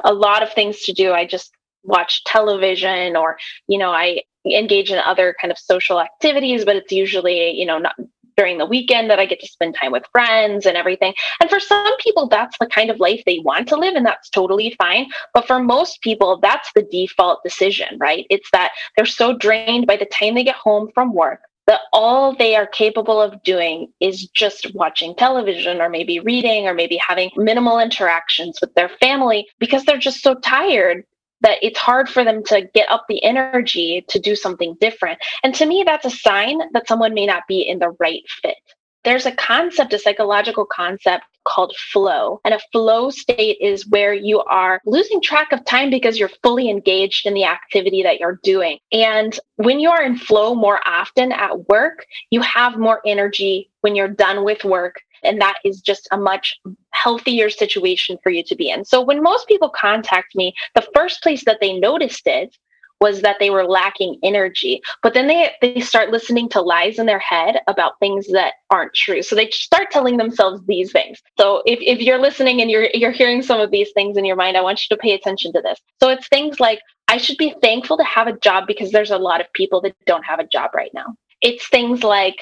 a 0.04 0.12
lot 0.12 0.42
of 0.42 0.52
things 0.52 0.82
to 0.82 0.92
do. 0.92 1.12
I 1.12 1.26
just 1.26 1.52
watch 1.84 2.24
television 2.24 3.16
or, 3.16 3.38
you 3.66 3.78
know, 3.78 3.90
I 3.90 4.22
engage 4.46 4.90
in 4.90 4.98
other 4.98 5.34
kind 5.40 5.50
of 5.50 5.58
social 5.58 6.00
activities, 6.00 6.64
but 6.64 6.76
it's 6.76 6.92
usually, 6.92 7.50
you 7.50 7.66
know, 7.66 7.78
not 7.78 7.94
during 8.38 8.56
the 8.56 8.64
weekend 8.64 9.10
that 9.10 9.18
I 9.18 9.26
get 9.26 9.40
to 9.40 9.48
spend 9.48 9.74
time 9.74 9.92
with 9.92 10.04
friends 10.12 10.64
and 10.64 10.76
everything. 10.76 11.12
And 11.40 11.50
for 11.50 11.60
some 11.60 11.96
people, 11.98 12.28
that's 12.28 12.56
the 12.58 12.66
kind 12.66 12.88
of 12.88 13.00
life 13.00 13.22
they 13.26 13.40
want 13.40 13.68
to 13.68 13.76
live, 13.76 13.96
and 13.96 14.06
that's 14.06 14.30
totally 14.30 14.74
fine. 14.78 15.08
But 15.34 15.46
for 15.46 15.58
most 15.58 16.00
people, 16.00 16.38
that's 16.40 16.70
the 16.74 16.82
default 16.82 17.42
decision, 17.42 17.98
right? 17.98 18.24
It's 18.30 18.48
that 18.52 18.70
they're 18.96 19.04
so 19.04 19.36
drained 19.36 19.86
by 19.86 19.96
the 19.96 20.06
time 20.06 20.34
they 20.34 20.44
get 20.44 20.54
home 20.54 20.88
from 20.94 21.12
work 21.12 21.40
that 21.66 21.80
all 21.92 22.34
they 22.34 22.56
are 22.56 22.66
capable 22.66 23.20
of 23.20 23.42
doing 23.42 23.92
is 24.00 24.26
just 24.28 24.74
watching 24.74 25.14
television 25.14 25.82
or 25.82 25.90
maybe 25.90 26.18
reading 26.18 26.66
or 26.66 26.72
maybe 26.72 26.96
having 26.96 27.30
minimal 27.36 27.78
interactions 27.78 28.58
with 28.62 28.72
their 28.72 28.88
family 28.88 29.46
because 29.58 29.84
they're 29.84 29.98
just 29.98 30.22
so 30.22 30.34
tired 30.36 31.04
that 31.40 31.58
it's 31.62 31.78
hard 31.78 32.08
for 32.08 32.24
them 32.24 32.42
to 32.44 32.68
get 32.74 32.90
up 32.90 33.04
the 33.08 33.22
energy 33.22 34.04
to 34.08 34.18
do 34.18 34.34
something 34.34 34.76
different. 34.80 35.18
And 35.42 35.54
to 35.56 35.66
me, 35.66 35.84
that's 35.86 36.06
a 36.06 36.10
sign 36.10 36.60
that 36.72 36.88
someone 36.88 37.14
may 37.14 37.26
not 37.26 37.44
be 37.48 37.62
in 37.62 37.78
the 37.78 37.94
right 37.98 38.22
fit. 38.42 38.56
There's 39.04 39.26
a 39.26 39.32
concept, 39.32 39.92
a 39.92 39.98
psychological 39.98 40.66
concept 40.66 41.24
called 41.46 41.74
flow. 41.92 42.40
And 42.44 42.52
a 42.52 42.60
flow 42.72 43.10
state 43.10 43.56
is 43.60 43.88
where 43.88 44.12
you 44.12 44.40
are 44.40 44.80
losing 44.84 45.22
track 45.22 45.52
of 45.52 45.64
time 45.64 45.88
because 45.88 46.18
you're 46.18 46.30
fully 46.42 46.68
engaged 46.68 47.24
in 47.26 47.32
the 47.32 47.44
activity 47.44 48.02
that 48.02 48.20
you're 48.20 48.40
doing. 48.42 48.78
And 48.92 49.38
when 49.56 49.80
you 49.80 49.90
are 49.90 50.02
in 50.02 50.18
flow 50.18 50.54
more 50.54 50.80
often 50.86 51.32
at 51.32 51.68
work, 51.68 52.04
you 52.30 52.42
have 52.42 52.78
more 52.78 53.00
energy 53.06 53.70
when 53.80 53.94
you're 53.94 54.08
done 54.08 54.44
with 54.44 54.64
work 54.64 54.96
and 55.22 55.40
that 55.40 55.56
is 55.64 55.80
just 55.80 56.08
a 56.10 56.16
much 56.16 56.58
healthier 57.02 57.48
situation 57.50 58.18
for 58.22 58.30
you 58.30 58.42
to 58.44 58.56
be 58.56 58.70
in. 58.70 58.84
So 58.84 59.00
when 59.00 59.22
most 59.22 59.46
people 59.48 59.70
contact 59.70 60.34
me, 60.34 60.54
the 60.74 60.86
first 60.94 61.22
place 61.22 61.44
that 61.44 61.58
they 61.60 61.78
noticed 61.78 62.26
it 62.26 62.56
was 63.00 63.22
that 63.22 63.36
they 63.38 63.50
were 63.50 63.64
lacking 63.64 64.18
energy 64.22 64.80
but 65.02 65.14
then 65.14 65.28
they 65.28 65.52
they 65.62 65.80
start 65.80 66.10
listening 66.10 66.48
to 66.48 66.60
lies 66.60 66.98
in 66.98 67.06
their 67.06 67.18
head 67.18 67.60
about 67.68 67.98
things 68.00 68.26
that 68.28 68.54
aren't 68.70 68.94
true. 68.94 69.22
So 69.22 69.36
they 69.36 69.48
start 69.50 69.90
telling 69.90 70.16
themselves 70.16 70.60
these 70.66 70.90
things. 70.90 71.22
So 71.38 71.62
if, 71.64 71.78
if 71.80 72.00
you're 72.00 72.18
listening 72.18 72.60
and 72.60 72.70
you're 72.70 72.88
you're 72.92 73.12
hearing 73.12 73.42
some 73.42 73.60
of 73.60 73.70
these 73.70 73.90
things 73.92 74.16
in 74.16 74.24
your 74.24 74.36
mind 74.36 74.56
i 74.56 74.60
want 74.60 74.82
you 74.82 74.96
to 74.96 75.00
pay 75.00 75.12
attention 75.12 75.52
to 75.52 75.60
this. 75.60 75.78
So 76.00 76.08
it's 76.08 76.28
things 76.28 76.58
like 76.58 76.80
i 77.06 77.16
should 77.16 77.38
be 77.38 77.54
thankful 77.62 77.96
to 77.98 78.04
have 78.04 78.26
a 78.26 78.38
job 78.38 78.64
because 78.66 78.90
there's 78.90 79.12
a 79.12 79.18
lot 79.18 79.40
of 79.40 79.46
people 79.52 79.80
that 79.82 79.94
don't 80.06 80.24
have 80.24 80.40
a 80.40 80.48
job 80.56 80.70
right 80.74 80.92
now. 80.92 81.14
It's 81.40 81.68
things 81.68 82.02
like 82.02 82.38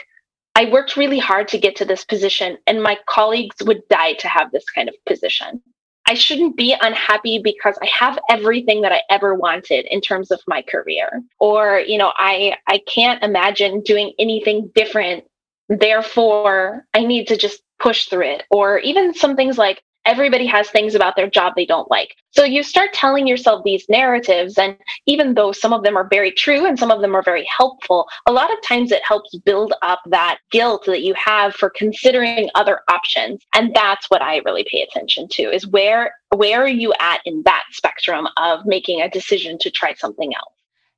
I 0.56 0.64
worked 0.70 0.96
really 0.96 1.18
hard 1.18 1.48
to 1.48 1.58
get 1.58 1.76
to 1.76 1.84
this 1.84 2.02
position, 2.02 2.56
and 2.66 2.82
my 2.82 2.96
colleagues 3.06 3.56
would 3.60 3.86
die 3.88 4.14
to 4.14 4.26
have 4.26 4.50
this 4.50 4.64
kind 4.64 4.88
of 4.88 4.94
position. 5.04 5.62
I 6.08 6.14
shouldn't 6.14 6.56
be 6.56 6.74
unhappy 6.80 7.38
because 7.44 7.76
I 7.82 7.86
have 7.86 8.18
everything 8.30 8.80
that 8.80 8.90
I 8.92 9.02
ever 9.10 9.34
wanted 9.34 9.84
in 9.90 10.00
terms 10.00 10.30
of 10.30 10.40
my 10.46 10.62
career. 10.62 11.20
Or, 11.40 11.80
you 11.80 11.98
know, 11.98 12.10
I 12.16 12.56
I 12.68 12.80
can't 12.86 13.22
imagine 13.22 13.82
doing 13.82 14.14
anything 14.18 14.70
different. 14.74 15.24
Therefore, 15.68 16.86
I 16.94 17.04
need 17.04 17.26
to 17.28 17.36
just 17.36 17.60
push 17.78 18.06
through 18.06 18.28
it. 18.28 18.44
Or 18.50 18.78
even 18.78 19.12
some 19.12 19.36
things 19.36 19.58
like 19.58 19.82
everybody 20.06 20.46
has 20.46 20.70
things 20.70 20.94
about 20.94 21.16
their 21.16 21.28
job 21.28 21.52
they 21.56 21.66
don't 21.66 21.90
like. 21.90 22.14
So 22.30 22.44
you 22.44 22.62
start 22.62 22.92
telling 22.92 23.26
yourself 23.26 23.64
these 23.64 23.84
narratives. 23.88 24.58
And 24.58 24.76
even 25.06 25.34
though 25.34 25.52
some 25.52 25.72
of 25.72 25.82
them 25.82 25.96
are 25.96 26.08
very 26.08 26.30
true 26.30 26.66
and 26.66 26.78
some 26.78 26.90
of 26.90 27.00
them 27.00 27.14
are 27.14 27.22
very 27.22 27.46
helpful, 27.56 28.06
a 28.26 28.32
lot 28.32 28.52
of 28.52 28.62
times 28.62 28.92
it 28.92 29.04
helps 29.04 29.34
build 29.38 29.74
up 29.82 30.00
that 30.06 30.38
guilt 30.50 30.84
that 30.86 31.02
you 31.02 31.14
have 31.14 31.54
for 31.54 31.70
considering 31.70 32.50
other 32.54 32.80
options. 32.88 33.42
And 33.54 33.74
that's 33.74 34.10
what 34.10 34.22
I 34.22 34.38
really 34.44 34.66
pay 34.70 34.82
attention 34.82 35.28
to 35.32 35.42
is 35.44 35.66
where 35.66 36.14
where 36.34 36.62
are 36.62 36.68
you 36.68 36.92
at 36.98 37.20
in 37.24 37.42
that 37.44 37.64
spectrum 37.70 38.26
of 38.36 38.66
making 38.66 39.00
a 39.00 39.08
decision 39.08 39.58
to 39.60 39.70
try 39.70 39.94
something 39.94 40.34
else? 40.34 40.55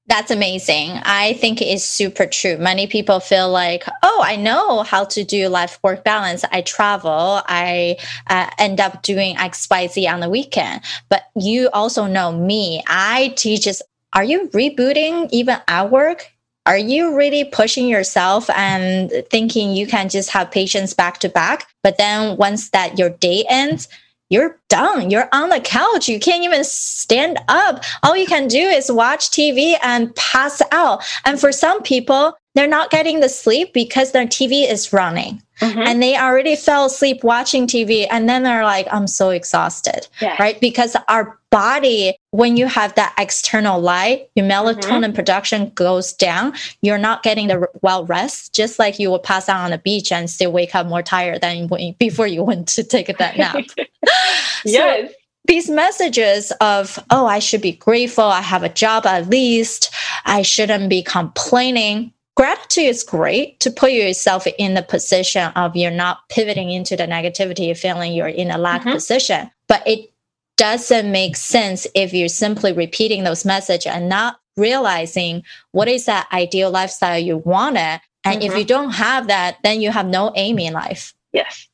That's 0.08 0.30
amazing. 0.30 0.92
I 1.04 1.34
think 1.34 1.60
it's 1.60 1.84
super 1.84 2.24
true. 2.24 2.56
Many 2.56 2.86
people 2.86 3.20
feel 3.20 3.50
like, 3.50 3.84
oh, 4.02 4.22
I 4.24 4.36
know 4.36 4.82
how 4.82 5.04
to 5.04 5.22
do 5.22 5.48
life 5.48 5.78
work 5.82 6.02
balance. 6.02 6.46
I 6.50 6.62
travel, 6.62 7.42
I 7.46 7.98
uh, 8.26 8.48
end 8.58 8.80
up 8.80 9.02
doing 9.02 9.36
XYZ 9.36 10.10
on 10.10 10.20
the 10.20 10.30
weekend. 10.30 10.80
But 11.10 11.24
you 11.36 11.68
also 11.74 12.06
know 12.06 12.32
me. 12.32 12.82
I 12.86 13.34
teach 13.36 13.68
us, 13.68 13.82
are 14.14 14.24
you 14.24 14.48
rebooting 14.48 15.28
even 15.30 15.58
at 15.68 15.90
work? 15.90 16.32
Are 16.64 16.78
you 16.78 17.14
really 17.14 17.44
pushing 17.44 17.86
yourself 17.86 18.48
and 18.50 19.12
thinking 19.30 19.72
you 19.72 19.86
can 19.86 20.08
just 20.08 20.30
have 20.30 20.50
patients 20.50 20.94
back 20.94 21.18
to 21.18 21.28
back? 21.28 21.68
But 21.82 21.98
then 21.98 22.38
once 22.38 22.70
that 22.70 22.98
your 22.98 23.10
day 23.10 23.44
ends, 23.48 23.88
you're 24.30 24.60
done. 24.68 25.10
You're 25.10 25.28
on 25.32 25.48
the 25.48 25.60
couch. 25.60 26.08
You 26.08 26.20
can't 26.20 26.44
even 26.44 26.64
stand 26.64 27.38
up. 27.48 27.82
All 28.02 28.16
you 28.16 28.26
can 28.26 28.46
do 28.46 28.58
is 28.58 28.92
watch 28.92 29.30
TV 29.30 29.76
and 29.82 30.14
pass 30.16 30.60
out. 30.72 31.02
And 31.24 31.40
for 31.40 31.52
some 31.52 31.82
people, 31.82 32.34
they're 32.58 32.66
not 32.66 32.90
getting 32.90 33.20
the 33.20 33.28
sleep 33.28 33.72
because 33.72 34.10
their 34.10 34.26
TV 34.26 34.68
is 34.68 34.92
running 34.92 35.40
mm-hmm. 35.60 35.78
and 35.78 36.02
they 36.02 36.16
already 36.16 36.56
fell 36.56 36.86
asleep 36.86 37.22
watching 37.22 37.68
TV. 37.68 38.08
And 38.10 38.28
then 38.28 38.42
they're 38.42 38.64
like, 38.64 38.88
I'm 38.90 39.06
so 39.06 39.30
exhausted, 39.30 40.08
yeah. 40.20 40.34
right? 40.40 40.60
Because 40.60 40.96
our 41.06 41.38
body, 41.50 42.16
when 42.32 42.56
you 42.56 42.66
have 42.66 42.96
that 42.96 43.14
external 43.16 43.80
light, 43.80 44.28
your 44.34 44.44
melatonin 44.44 45.04
mm-hmm. 45.04 45.12
production 45.12 45.70
goes 45.76 46.12
down. 46.12 46.52
You're 46.82 46.98
not 46.98 47.22
getting 47.22 47.46
the 47.46 47.68
well 47.80 48.04
rest, 48.06 48.56
just 48.56 48.80
like 48.80 48.98
you 48.98 49.12
would 49.12 49.22
pass 49.22 49.48
out 49.48 49.60
on 49.60 49.70
the 49.70 49.78
beach 49.78 50.10
and 50.10 50.28
still 50.28 50.50
wake 50.50 50.74
up 50.74 50.88
more 50.88 51.02
tired 51.02 51.40
than 51.40 51.70
before 52.00 52.26
you 52.26 52.42
went 52.42 52.66
to 52.70 52.82
take 52.82 53.06
that 53.18 53.38
nap. 53.38 53.54
yes. 54.64 55.10
So, 55.10 55.14
these 55.44 55.70
messages 55.70 56.50
of, 56.60 56.98
oh, 57.10 57.24
I 57.24 57.38
should 57.38 57.62
be 57.62 57.72
grateful, 57.72 58.24
I 58.24 58.42
have 58.42 58.64
a 58.64 58.68
job 58.68 59.06
at 59.06 59.30
least, 59.30 59.90
I 60.26 60.42
shouldn't 60.42 60.90
be 60.90 61.02
complaining 61.04 62.12
gratitude 62.38 62.84
is 62.84 63.02
great 63.02 63.58
to 63.58 63.68
put 63.68 63.90
yourself 63.90 64.46
in 64.58 64.74
the 64.74 64.82
position 64.82 65.50
of 65.56 65.74
you're 65.74 65.90
not 65.90 66.20
pivoting 66.28 66.70
into 66.70 66.94
the 66.94 67.02
negativity 67.02 67.76
feeling 67.76 68.12
you're 68.12 68.28
in 68.28 68.52
a 68.52 68.56
lack 68.56 68.82
mm-hmm. 68.82 68.92
position. 68.92 69.50
But 69.66 69.84
it 69.88 70.12
doesn't 70.56 71.10
make 71.10 71.34
sense 71.34 71.84
if 71.96 72.14
you're 72.14 72.28
simply 72.28 72.72
repeating 72.72 73.24
those 73.24 73.44
messages 73.44 73.90
and 73.90 74.08
not 74.08 74.38
realizing 74.56 75.42
what 75.72 75.88
is 75.88 76.04
that 76.04 76.28
ideal 76.32 76.70
lifestyle 76.70 77.18
you 77.18 77.38
wanted 77.38 78.00
and 78.22 78.40
mm-hmm. 78.40 78.52
if 78.52 78.56
you 78.56 78.64
don't 78.64 78.90
have 78.90 79.26
that 79.26 79.56
then 79.64 79.80
you 79.80 79.90
have 79.90 80.06
no 80.06 80.32
aim 80.36 80.60
in 80.60 80.72
life. 80.72 81.14
Yes. 81.32 81.66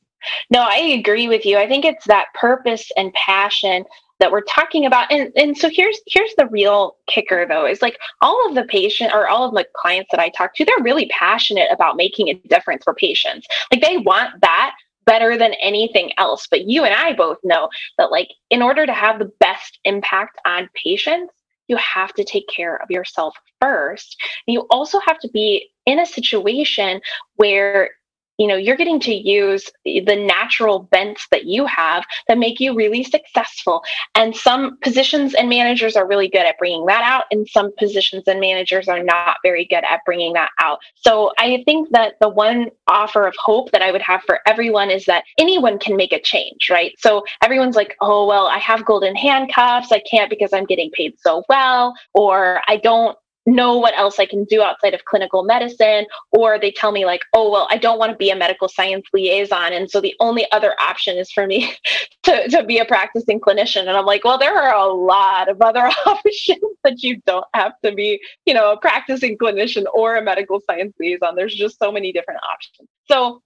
No 0.49 0.61
i 0.61 0.77
agree 0.77 1.27
with 1.27 1.45
you. 1.45 1.57
I 1.57 1.67
think 1.67 1.85
it's 1.85 2.05
that 2.05 2.25
purpose 2.33 2.91
and 2.97 3.13
passion 3.13 3.85
that 4.19 4.31
we're 4.31 4.41
talking 4.41 4.85
about. 4.85 5.11
And 5.11 5.31
and 5.35 5.57
so 5.57 5.69
here's 5.69 5.99
here's 6.07 6.33
the 6.37 6.47
real 6.47 6.97
kicker 7.07 7.45
though 7.47 7.65
is 7.65 7.81
like 7.81 7.97
all 8.21 8.47
of 8.47 8.55
the 8.55 8.63
patient 8.63 9.13
or 9.13 9.27
all 9.27 9.47
of 9.47 9.53
the 9.53 9.65
clients 9.75 10.09
that 10.11 10.19
I 10.19 10.29
talk 10.29 10.55
to 10.55 10.65
they're 10.65 10.75
really 10.83 11.07
passionate 11.07 11.67
about 11.71 11.97
making 11.97 12.29
a 12.29 12.33
difference 12.47 12.83
for 12.83 12.93
patients. 12.93 13.47
Like 13.71 13.81
they 13.81 13.97
want 13.97 14.41
that 14.41 14.75
better 15.05 15.37
than 15.37 15.53
anything 15.61 16.11
else. 16.17 16.47
But 16.49 16.65
you 16.65 16.83
and 16.83 16.93
I 16.93 17.13
both 17.13 17.37
know 17.43 17.69
that 17.97 18.11
like 18.11 18.29
in 18.49 18.61
order 18.61 18.85
to 18.85 18.93
have 18.93 19.19
the 19.19 19.31
best 19.39 19.79
impact 19.83 20.39
on 20.45 20.69
patients 20.81 21.33
you 21.67 21.77
have 21.77 22.13
to 22.13 22.23
take 22.23 22.47
care 22.47 22.75
of 22.77 22.91
yourself 22.91 23.35
first. 23.59 24.21
You 24.45 24.61
also 24.69 24.99
have 24.99 25.19
to 25.19 25.29
be 25.29 25.69
in 25.85 25.99
a 25.99 26.05
situation 26.05 27.01
where 27.35 27.91
you 28.37 28.47
know 28.47 28.55
you're 28.55 28.75
getting 28.75 28.99
to 28.99 29.13
use 29.13 29.69
the 29.83 30.15
natural 30.15 30.79
bents 30.79 31.27
that 31.31 31.45
you 31.45 31.65
have 31.65 32.03
that 32.27 32.37
make 32.37 32.59
you 32.59 32.75
really 32.75 33.03
successful. 33.03 33.83
And 34.15 34.35
some 34.35 34.77
positions 34.81 35.33
and 35.33 35.49
managers 35.49 35.95
are 35.95 36.07
really 36.07 36.27
good 36.27 36.45
at 36.45 36.57
bringing 36.57 36.85
that 36.85 37.03
out 37.03 37.25
and 37.31 37.47
some 37.47 37.71
positions 37.77 38.23
and 38.27 38.39
managers 38.39 38.87
are 38.87 39.03
not 39.03 39.37
very 39.43 39.65
good 39.65 39.83
at 39.83 40.01
bringing 40.05 40.33
that 40.33 40.49
out. 40.59 40.79
So 40.95 41.31
i 41.37 41.63
think 41.65 41.89
that 41.91 42.15
the 42.21 42.29
one 42.29 42.69
offer 42.87 43.25
of 43.25 43.35
hope 43.37 43.71
that 43.71 43.81
i 43.81 43.91
would 43.91 44.01
have 44.01 44.21
for 44.23 44.39
everyone 44.45 44.89
is 44.89 45.05
that 45.05 45.23
anyone 45.39 45.79
can 45.79 45.95
make 45.95 46.13
a 46.13 46.21
change 46.21 46.69
right? 46.69 46.93
So 46.99 47.23
everyone's 47.41 47.75
like 47.75 47.95
oh 48.01 48.25
well 48.25 48.47
i 48.47 48.57
have 48.57 48.85
golden 48.85 49.15
handcuffs. 49.15 49.91
I 49.91 49.99
can't 49.99 50.29
because 50.29 50.53
i'm 50.53 50.65
getting 50.65 50.91
paid 50.91 51.13
so 51.19 51.43
well 51.49 51.93
or 52.13 52.61
i 52.67 52.77
don't 52.77 53.17
know 53.45 53.77
what 53.77 53.97
else 53.97 54.19
I 54.19 54.25
can 54.25 54.43
do 54.45 54.61
outside 54.61 54.93
of 54.93 55.05
clinical 55.05 55.43
medicine, 55.43 56.05
or 56.31 56.59
they 56.59 56.71
tell 56.71 56.91
me, 56.91 57.05
like, 57.05 57.21
oh, 57.33 57.51
well, 57.51 57.67
I 57.69 57.77
don't 57.77 57.99
want 57.99 58.11
to 58.11 58.17
be 58.17 58.29
a 58.29 58.35
medical 58.35 58.67
science 58.67 59.05
liaison. 59.13 59.73
And 59.73 59.89
so 59.89 60.01
the 60.01 60.15
only 60.19 60.49
other 60.51 60.73
option 60.79 61.17
is 61.17 61.31
for 61.31 61.45
me 61.47 61.73
to, 62.23 62.47
to 62.49 62.63
be 62.63 62.79
a 62.79 62.85
practicing 62.85 63.39
clinician. 63.39 63.81
And 63.81 63.91
I'm 63.91 64.05
like, 64.05 64.23
well, 64.23 64.37
there 64.37 64.57
are 64.57 64.75
a 64.75 64.91
lot 64.91 65.49
of 65.49 65.61
other 65.61 65.81
options 66.05 66.63
that 66.83 67.03
you 67.03 67.21
don't 67.25 67.45
have 67.53 67.73
to 67.83 67.93
be, 67.93 68.19
you 68.45 68.53
know, 68.53 68.71
a 68.71 68.77
practicing 68.77 69.37
clinician 69.37 69.85
or 69.93 70.15
a 70.15 70.23
medical 70.23 70.61
science 70.65 70.93
liaison. 70.99 71.35
There's 71.35 71.55
just 71.55 71.77
so 71.79 71.91
many 71.91 72.11
different 72.11 72.41
options. 72.49 72.89
So 73.09 73.41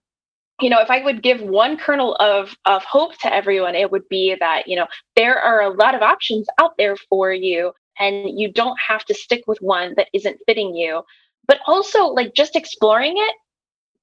you 0.62 0.70
know, 0.70 0.82
if 0.82 0.90
I 0.90 1.02
would 1.04 1.24
give 1.24 1.42
one 1.42 1.78
kernel 1.78 2.16
of, 2.16 2.54
of 2.66 2.84
hope 2.84 3.18
to 3.20 3.34
everyone, 3.34 3.76
it 3.76 3.92
would 3.92 4.08
be 4.10 4.36
that, 4.40 4.68
you 4.68 4.76
know, 4.76 4.88
there 5.16 5.40
are 5.40 5.62
a 5.62 5.70
lot 5.70 5.96
of 5.96 6.02
options 6.02 6.48
out 6.60 6.74
there 6.78 6.98
for 6.98 7.32
you 7.32 7.72
and 8.00 8.40
you 8.40 8.52
don't 8.52 8.78
have 8.80 9.06
to 9.06 9.14
stick 9.14 9.44
with 9.48 9.60
one 9.62 9.94
that 9.98 10.08
isn't 10.14 10.40
fitting 10.46 10.76
you. 10.76 11.04
But 11.48 11.60
also, 11.68 12.06
like 12.06 12.34
just 12.34 12.56
exploring 12.56 13.16
it 13.18 13.36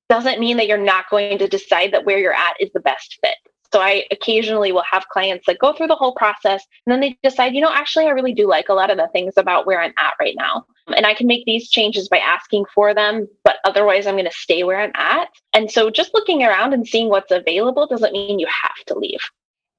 doesn't 0.09 0.41
mean 0.41 0.57
that 0.57 0.67
you're 0.67 0.79
not 0.79 1.11
going 1.11 1.39
to 1.39 1.49
decide 1.49 1.93
that 1.93 2.05
where 2.05 2.19
you're 2.19 2.33
at 2.33 2.55
is 2.61 2.71
the 2.73 2.81
best 2.81 3.19
fit. 3.23 3.37
So 3.73 3.81
I 3.81 4.05
occasionally 4.11 4.73
will 4.73 4.85
have 4.91 5.09
clients 5.09 5.47
that 5.47 5.59
go 5.59 5.73
through 5.73 5.89
the 5.89 5.97
whole 5.97 6.15
process 6.15 6.65
and 6.87 6.93
then 6.93 7.01
they 7.01 7.19
decide, 7.23 7.55
you 7.55 7.61
know, 7.61 7.73
actually, 7.73 8.07
I 8.07 8.11
really 8.11 8.33
do 8.33 8.49
like 8.49 8.69
a 8.69 8.75
lot 8.75 8.91
of 8.91 8.97
the 8.97 9.09
things 9.13 9.35
about 9.37 9.67
where 9.67 9.81
I'm 9.81 9.93
at 9.99 10.15
right 10.21 10.35
now. 10.39 10.65
And 10.97 11.05
I 11.05 11.15
can 11.15 11.27
make 11.27 11.45
these 11.47 11.69
changes 11.69 12.09
by 12.09 12.19
asking 12.19 12.65
for 12.73 12.95
them, 12.95 13.27
but 13.43 13.57
otherwise, 13.65 14.07
I'm 14.07 14.15
going 14.15 14.25
to 14.25 14.31
stay 14.31 14.63
where 14.63 14.81
I'm 14.81 14.93
at. 14.95 15.29
And 15.53 15.71
so 15.71 15.91
just 15.91 16.15
looking 16.15 16.45
around 16.45 16.75
and 16.75 16.87
seeing 16.87 17.09
what's 17.09 17.33
available 17.33 17.87
doesn't 17.89 18.13
mean 18.13 18.39
you 18.39 18.47
have 18.47 18.85
to 18.87 18.99
leave. 18.99 19.21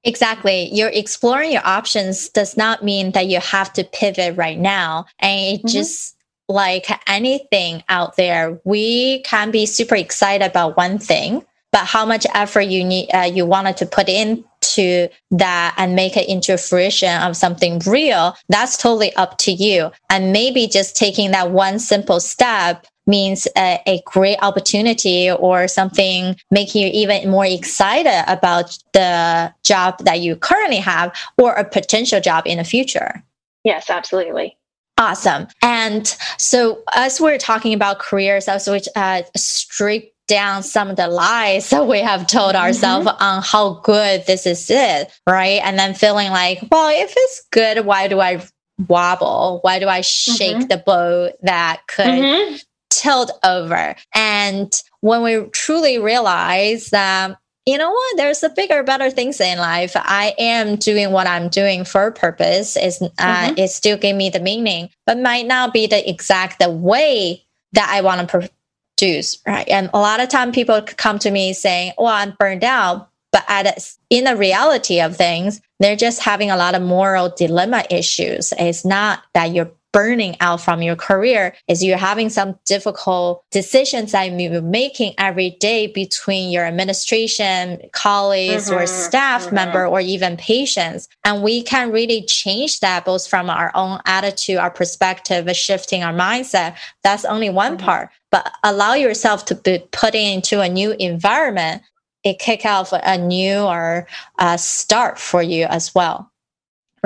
Exactly. 0.04 0.74
You're 0.74 0.90
exploring 0.90 1.52
your 1.52 1.66
options 1.66 2.30
does 2.30 2.56
not 2.56 2.84
mean 2.84 3.12
that 3.12 3.28
you 3.28 3.40
have 3.40 3.74
to 3.74 3.84
pivot 3.84 4.38
right 4.38 4.58
now. 4.58 5.06
And 5.20 5.56
it 5.56 5.58
mm-hmm. 5.60 5.68
just 5.68 6.16
like 6.48 6.88
anything 7.10 7.84
out 7.90 8.16
there, 8.16 8.60
we 8.64 9.22
can 9.24 9.52
be 9.52 9.66
super 9.66 9.96
excited 9.96 10.46
about 10.46 10.78
one 10.78 10.98
thing, 10.98 11.44
but 11.72 11.86
how 11.86 12.06
much 12.06 12.26
effort 12.34 12.62
you 12.62 12.84
need, 12.84 13.10
uh, 13.10 13.30
you 13.32 13.46
wanted 13.46 13.76
to 13.78 13.86
put 13.86 14.08
into 14.08 15.10
that 15.32 15.76
and 15.78 15.96
make 15.96 16.16
it 16.16 16.30
into 16.30 16.58
fruition 16.58 17.22
of 17.22 17.36
something 17.36 17.80
real, 17.86 18.36
that's 18.48 18.78
totally 18.78 19.14
up 19.16 19.38
to 19.40 19.52
you. 19.52 19.92
And 20.10 20.32
maybe 20.32 20.68
just 20.68 20.96
taking 20.96 21.32
that 21.32 21.52
one 21.52 21.80
simple 21.80 22.22
step 22.22 22.88
means 23.08 23.48
a, 23.58 23.80
a, 23.88 24.02
great 24.06 24.38
opportunity 24.42 25.32
or 25.32 25.68
something 25.68 26.36
making 26.52 26.82
you 26.84 26.90
even 26.94 27.30
more 27.30 27.46
excited 27.46 28.24
about 28.28 28.78
the 28.94 29.54
job 29.64 29.98
that 30.04 30.20
you 30.20 30.36
currently 30.36 30.78
have 30.78 31.16
or 31.38 31.54
a 31.54 31.64
potential 31.64 32.20
job 32.20 32.46
in 32.46 32.58
the 32.58 32.64
future. 32.64 33.24
Yes, 33.64 33.90
absolutely. 33.90 34.58
Awesome. 34.98 35.48
And 35.62 36.08
so, 36.38 36.82
as 36.96 37.22
we're 37.22 37.38
talking 37.38 37.74
about 37.74 38.00
careers, 38.00 38.48
as 38.48 38.68
we 38.68 38.82
uh, 38.96 39.22
strip 39.36 40.12
down 40.28 40.64
some 40.64 40.90
of 40.90 40.96
the 40.96 41.08
lies 41.08 41.70
that 41.72 41.88
we 41.88 42.00
have 42.00 42.28
told 42.28 42.56
mm-hmm. 42.56 42.64
ourselves 42.64 43.08
mm-hmm. 43.08 43.24
on 43.24 43.44
how 43.44 43.82
good 43.84 44.26
this 44.26 44.46
is 44.46 44.70
it, 44.70 45.12
right? 45.28 45.62
And 45.64 45.78
then 45.78 45.94
feeling 45.94 46.32
like, 46.32 46.64
well, 46.72 46.90
if 46.90 47.14
it's 47.16 47.44
good, 47.52 47.86
why 47.86 48.08
do 48.08 48.20
I 48.20 48.44
wobble? 48.88 49.60
Why 49.62 49.80
do 49.80 49.88
I 49.88 50.02
shake 50.02 50.58
mm-hmm. 50.58 50.68
the 50.68 50.78
boat 50.78 51.34
that 51.44 51.82
could 51.88 52.06
mm-hmm 52.06 52.56
tilt 52.98 53.32
over. 53.44 53.96
And 54.16 54.74
when 55.02 55.22
we 55.22 55.44
truly 55.52 56.00
realize 56.00 56.90
that, 56.90 57.38
you 57.66 57.78
know 57.78 57.92
what, 57.92 58.18
there's 58.18 58.44
a 58.44 58.50
bigger, 58.50 58.82
better 58.82 59.12
things 59.12 59.42
in 59.42 59.58
life. 59.58 59.92
I 59.96 60.34
am 60.40 60.78
doing 60.78 61.12
what 61.12 61.28
I'm 61.28 61.50
doing 61.50 61.84
for 61.84 62.08
a 62.08 62.12
purpose. 62.14 62.78
Is 62.78 63.02
uh, 63.02 63.08
mm-hmm. 63.20 63.58
it 63.58 63.70
still 63.70 63.98
give 63.98 64.16
me 64.16 64.30
the 64.30 64.40
meaning, 64.40 64.90
but 65.06 65.20
might 65.20 65.46
not 65.46 65.74
be 65.74 65.86
the 65.86 66.10
exact 66.10 66.60
the 66.60 66.70
way 66.70 67.44
that 67.74 67.90
I 67.90 68.02
want 68.02 68.30
to 68.30 68.50
produce, 68.98 69.38
right? 69.46 69.68
And 69.68 69.90
a 69.94 70.00
lot 70.00 70.22
of 70.22 70.30
time 70.30 70.54
people 70.54 70.82
come 70.82 71.20
to 71.20 71.30
me 71.30 71.52
saying, 71.52 71.92
"Well, 71.98 72.08
I'm 72.08 72.36
burned 72.40 72.64
out," 72.64 73.10
but 73.34 73.44
at 73.50 73.96
in 74.10 74.24
the 74.24 74.38
reality 74.38 75.02
of 75.02 75.18
things, 75.18 75.60
they're 75.82 75.98
just 75.98 76.24
having 76.24 76.50
a 76.50 76.58
lot 76.58 76.74
of 76.74 76.82
moral 76.82 77.34
dilemma 77.36 77.84
issues. 77.90 78.54
It's 78.58 78.86
not 78.86 79.24
that 79.34 79.54
you're 79.54 79.72
burning 79.98 80.38
out 80.42 80.62
from 80.62 80.84
your 80.84 80.96
career 80.96 81.56
is 81.68 81.84
you're 81.84 81.98
having 81.98 82.30
some 82.30 82.54
difficult 82.66 83.44
decisions 83.50 84.12
that 84.12 84.26
you're 84.26 84.62
making 84.62 85.12
every 85.18 85.50
day 85.60 85.88
between 85.88 86.52
your 86.52 86.64
administration, 86.64 87.80
colleagues, 87.94 88.70
mm-hmm, 88.70 88.78
or 88.78 88.86
staff 88.86 89.46
mm-hmm. 89.46 89.56
member, 89.56 89.88
or 89.88 90.00
even 90.00 90.38
patients. 90.38 91.10
And 91.26 91.42
we 91.42 91.64
can 91.64 91.92
really 91.92 92.22
change 92.28 92.80
that 92.82 93.06
both 93.06 93.26
from 93.26 93.50
our 93.50 93.72
own 93.74 94.00
attitude, 94.06 94.58
our 94.58 94.70
perspective, 94.70 95.50
shifting 95.58 96.04
our 96.04 96.14
mindset. 96.14 96.78
That's 97.02 97.26
only 97.26 97.50
one 97.50 97.78
mm-hmm. 97.78 97.86
part. 97.88 98.10
But 98.30 98.52
allow 98.64 98.94
yourself 98.94 99.46
to 99.46 99.56
be 99.56 99.80
put 99.92 100.14
into 100.14 100.62
a 100.62 100.70
new 100.70 100.92
environment. 101.00 101.82
It 102.24 102.38
kick 102.38 102.66
off 102.66 102.94
a 102.94 103.18
new 103.18 103.62
or 103.62 104.06
a 104.38 104.60
start 104.60 105.18
for 105.18 105.42
you 105.42 105.66
as 105.66 105.96
well 105.96 106.32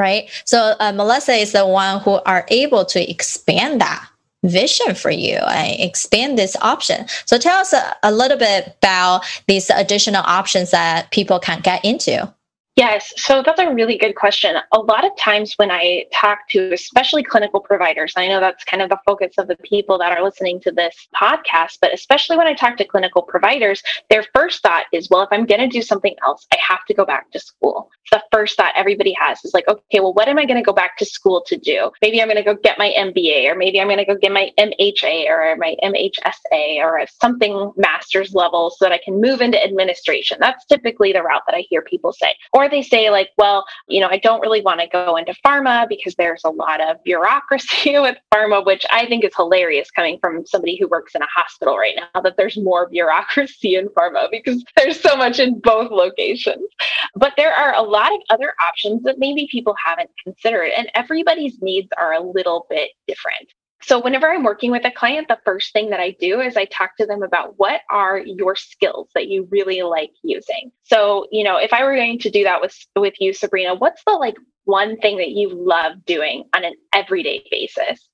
right? 0.01 0.29
So 0.45 0.73
uh, 0.79 0.91
Melissa 0.91 1.33
is 1.33 1.51
the 1.51 1.65
one 1.65 2.01
who 2.01 2.19
are 2.25 2.45
able 2.49 2.83
to 2.85 3.09
expand 3.09 3.79
that 3.79 4.07
vision 4.43 4.95
for 4.95 5.11
you 5.11 5.35
and 5.35 5.79
expand 5.79 6.37
this 6.37 6.55
option. 6.61 7.05
So 7.25 7.37
tell 7.37 7.59
us 7.59 7.73
a, 7.73 7.95
a 8.03 8.11
little 8.11 8.37
bit 8.37 8.75
about 8.79 9.21
these 9.47 9.69
additional 9.69 10.23
options 10.25 10.71
that 10.71 11.11
people 11.11 11.39
can 11.39 11.61
get 11.61 11.85
into. 11.85 12.33
Yes, 12.81 13.13
so 13.15 13.43
that's 13.43 13.61
a 13.61 13.71
really 13.71 13.95
good 13.95 14.15
question. 14.15 14.55
A 14.71 14.79
lot 14.79 15.05
of 15.05 15.15
times 15.15 15.53
when 15.57 15.69
I 15.69 16.05
talk 16.11 16.39
to 16.49 16.73
especially 16.73 17.21
clinical 17.21 17.59
providers, 17.59 18.11
I 18.17 18.27
know 18.27 18.39
that's 18.39 18.63
kind 18.63 18.81
of 18.81 18.89
the 18.89 18.97
focus 19.05 19.35
of 19.37 19.47
the 19.47 19.55
people 19.57 19.99
that 19.99 20.11
are 20.11 20.23
listening 20.23 20.59
to 20.61 20.71
this 20.71 21.07
podcast, 21.15 21.77
but 21.79 21.93
especially 21.93 22.37
when 22.37 22.47
I 22.47 22.55
talk 22.55 22.77
to 22.77 22.83
clinical 22.83 23.21
providers, 23.21 23.83
their 24.09 24.25
first 24.33 24.63
thought 24.63 24.85
is, 24.91 25.09
well, 25.11 25.21
if 25.21 25.29
I'm 25.29 25.45
going 25.45 25.61
to 25.61 25.67
do 25.67 25.83
something 25.83 26.15
else, 26.25 26.47
I 26.51 26.57
have 26.59 26.83
to 26.87 26.95
go 26.95 27.05
back 27.05 27.29
to 27.33 27.39
school. 27.39 27.91
The 28.11 28.23
first 28.31 28.57
thought 28.57 28.73
everybody 28.75 29.13
has 29.19 29.37
is 29.45 29.53
like, 29.53 29.67
okay, 29.67 29.99
well, 29.99 30.15
what 30.15 30.27
am 30.27 30.39
I 30.39 30.45
going 30.45 30.57
to 30.57 30.65
go 30.65 30.73
back 30.73 30.97
to 30.97 31.05
school 31.05 31.43
to 31.45 31.57
do? 31.57 31.91
Maybe 32.01 32.19
I'm 32.19 32.29
going 32.29 32.43
to 32.43 32.43
go 32.43 32.55
get 32.55 32.79
my 32.79 32.91
MBA, 32.97 33.47
or 33.47 33.55
maybe 33.55 33.79
I'm 33.79 33.87
going 33.89 33.99
to 33.99 34.05
go 34.05 34.15
get 34.15 34.31
my 34.31 34.49
MHA 34.57 35.29
or 35.29 35.55
my 35.57 35.75
MHSA 35.83 36.79
or 36.79 37.05
something 37.21 37.73
master's 37.77 38.33
level 38.33 38.71
so 38.71 38.85
that 38.85 38.91
I 38.91 38.99
can 39.05 39.21
move 39.21 39.39
into 39.39 39.63
administration. 39.63 40.39
That's 40.41 40.65
typically 40.65 41.13
the 41.13 41.21
route 41.21 41.43
that 41.45 41.55
I 41.55 41.63
hear 41.69 41.83
people 41.83 42.11
say. 42.11 42.33
Or 42.53 42.70
they 42.71 42.81
say, 42.81 43.09
like, 43.09 43.29
well, 43.37 43.65
you 43.87 43.99
know, 43.99 44.07
I 44.09 44.17
don't 44.17 44.41
really 44.41 44.61
want 44.61 44.79
to 44.81 44.87
go 44.87 45.15
into 45.15 45.35
pharma 45.45 45.87
because 45.87 46.15
there's 46.15 46.41
a 46.43 46.49
lot 46.49 46.81
of 46.81 47.03
bureaucracy 47.03 47.97
with 47.99 48.17
pharma, 48.33 48.65
which 48.65 48.85
I 48.91 49.05
think 49.05 49.23
is 49.23 49.35
hilarious 49.35 49.91
coming 49.91 50.17
from 50.19 50.45
somebody 50.45 50.77
who 50.77 50.87
works 50.87 51.15
in 51.15 51.21
a 51.21 51.27
hospital 51.27 51.77
right 51.77 51.95
now, 51.95 52.21
that 52.21 52.35
there's 52.37 52.57
more 52.57 52.89
bureaucracy 52.89 53.75
in 53.75 53.87
pharma 53.89 54.27
because 54.31 54.63
there's 54.77 54.99
so 54.99 55.15
much 55.15 55.39
in 55.39 55.59
both 55.59 55.91
locations. 55.91 56.67
But 57.15 57.33
there 57.37 57.53
are 57.53 57.75
a 57.75 57.81
lot 57.81 58.13
of 58.13 58.21
other 58.29 58.53
options 58.65 59.03
that 59.03 59.19
maybe 59.19 59.47
people 59.51 59.75
haven't 59.83 60.09
considered, 60.23 60.71
and 60.75 60.89
everybody's 60.95 61.61
needs 61.61 61.89
are 61.97 62.13
a 62.13 62.23
little 62.23 62.65
bit 62.69 62.91
different. 63.07 63.49
So, 63.83 63.99
whenever 63.99 64.31
I'm 64.31 64.43
working 64.43 64.71
with 64.71 64.85
a 64.85 64.91
client, 64.91 65.27
the 65.27 65.39
first 65.43 65.73
thing 65.73 65.89
that 65.89 65.99
I 65.99 66.11
do 66.11 66.39
is 66.39 66.55
I 66.55 66.65
talk 66.65 66.95
to 66.97 67.05
them 67.05 67.23
about 67.23 67.57
what 67.57 67.81
are 67.89 68.19
your 68.19 68.55
skills 68.55 69.09
that 69.15 69.27
you 69.27 69.47
really 69.49 69.81
like 69.81 70.11
using. 70.23 70.71
So, 70.83 71.27
you 71.31 71.43
know, 71.43 71.57
if 71.57 71.73
I 71.73 71.83
were 71.83 71.95
going 71.95 72.19
to 72.19 72.29
do 72.29 72.43
that 72.43 72.61
with 72.61 72.77
with 72.95 73.15
you, 73.19 73.33
Sabrina, 73.33 73.75
what's 73.75 74.03
the 74.05 74.13
like 74.13 74.35
one 74.65 74.97
thing 74.97 75.17
that 75.17 75.31
you 75.31 75.49
love 75.49 76.05
doing 76.05 76.45
on 76.55 76.63
an 76.63 76.75
everyday 76.93 77.43
basis? 77.49 78.07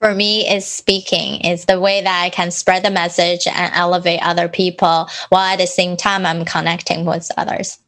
For 0.00 0.14
me, 0.14 0.48
is 0.48 0.64
speaking. 0.64 1.40
It's 1.40 1.64
the 1.64 1.80
way 1.80 2.00
that 2.00 2.22
I 2.22 2.30
can 2.30 2.52
spread 2.52 2.84
the 2.84 2.90
message 2.90 3.48
and 3.48 3.74
elevate 3.74 4.20
other 4.22 4.48
people 4.48 5.08
while 5.30 5.52
at 5.52 5.58
the 5.58 5.66
same 5.66 5.96
time 5.96 6.24
I'm 6.24 6.44
connecting 6.44 7.04
with 7.04 7.30
others. 7.36 7.80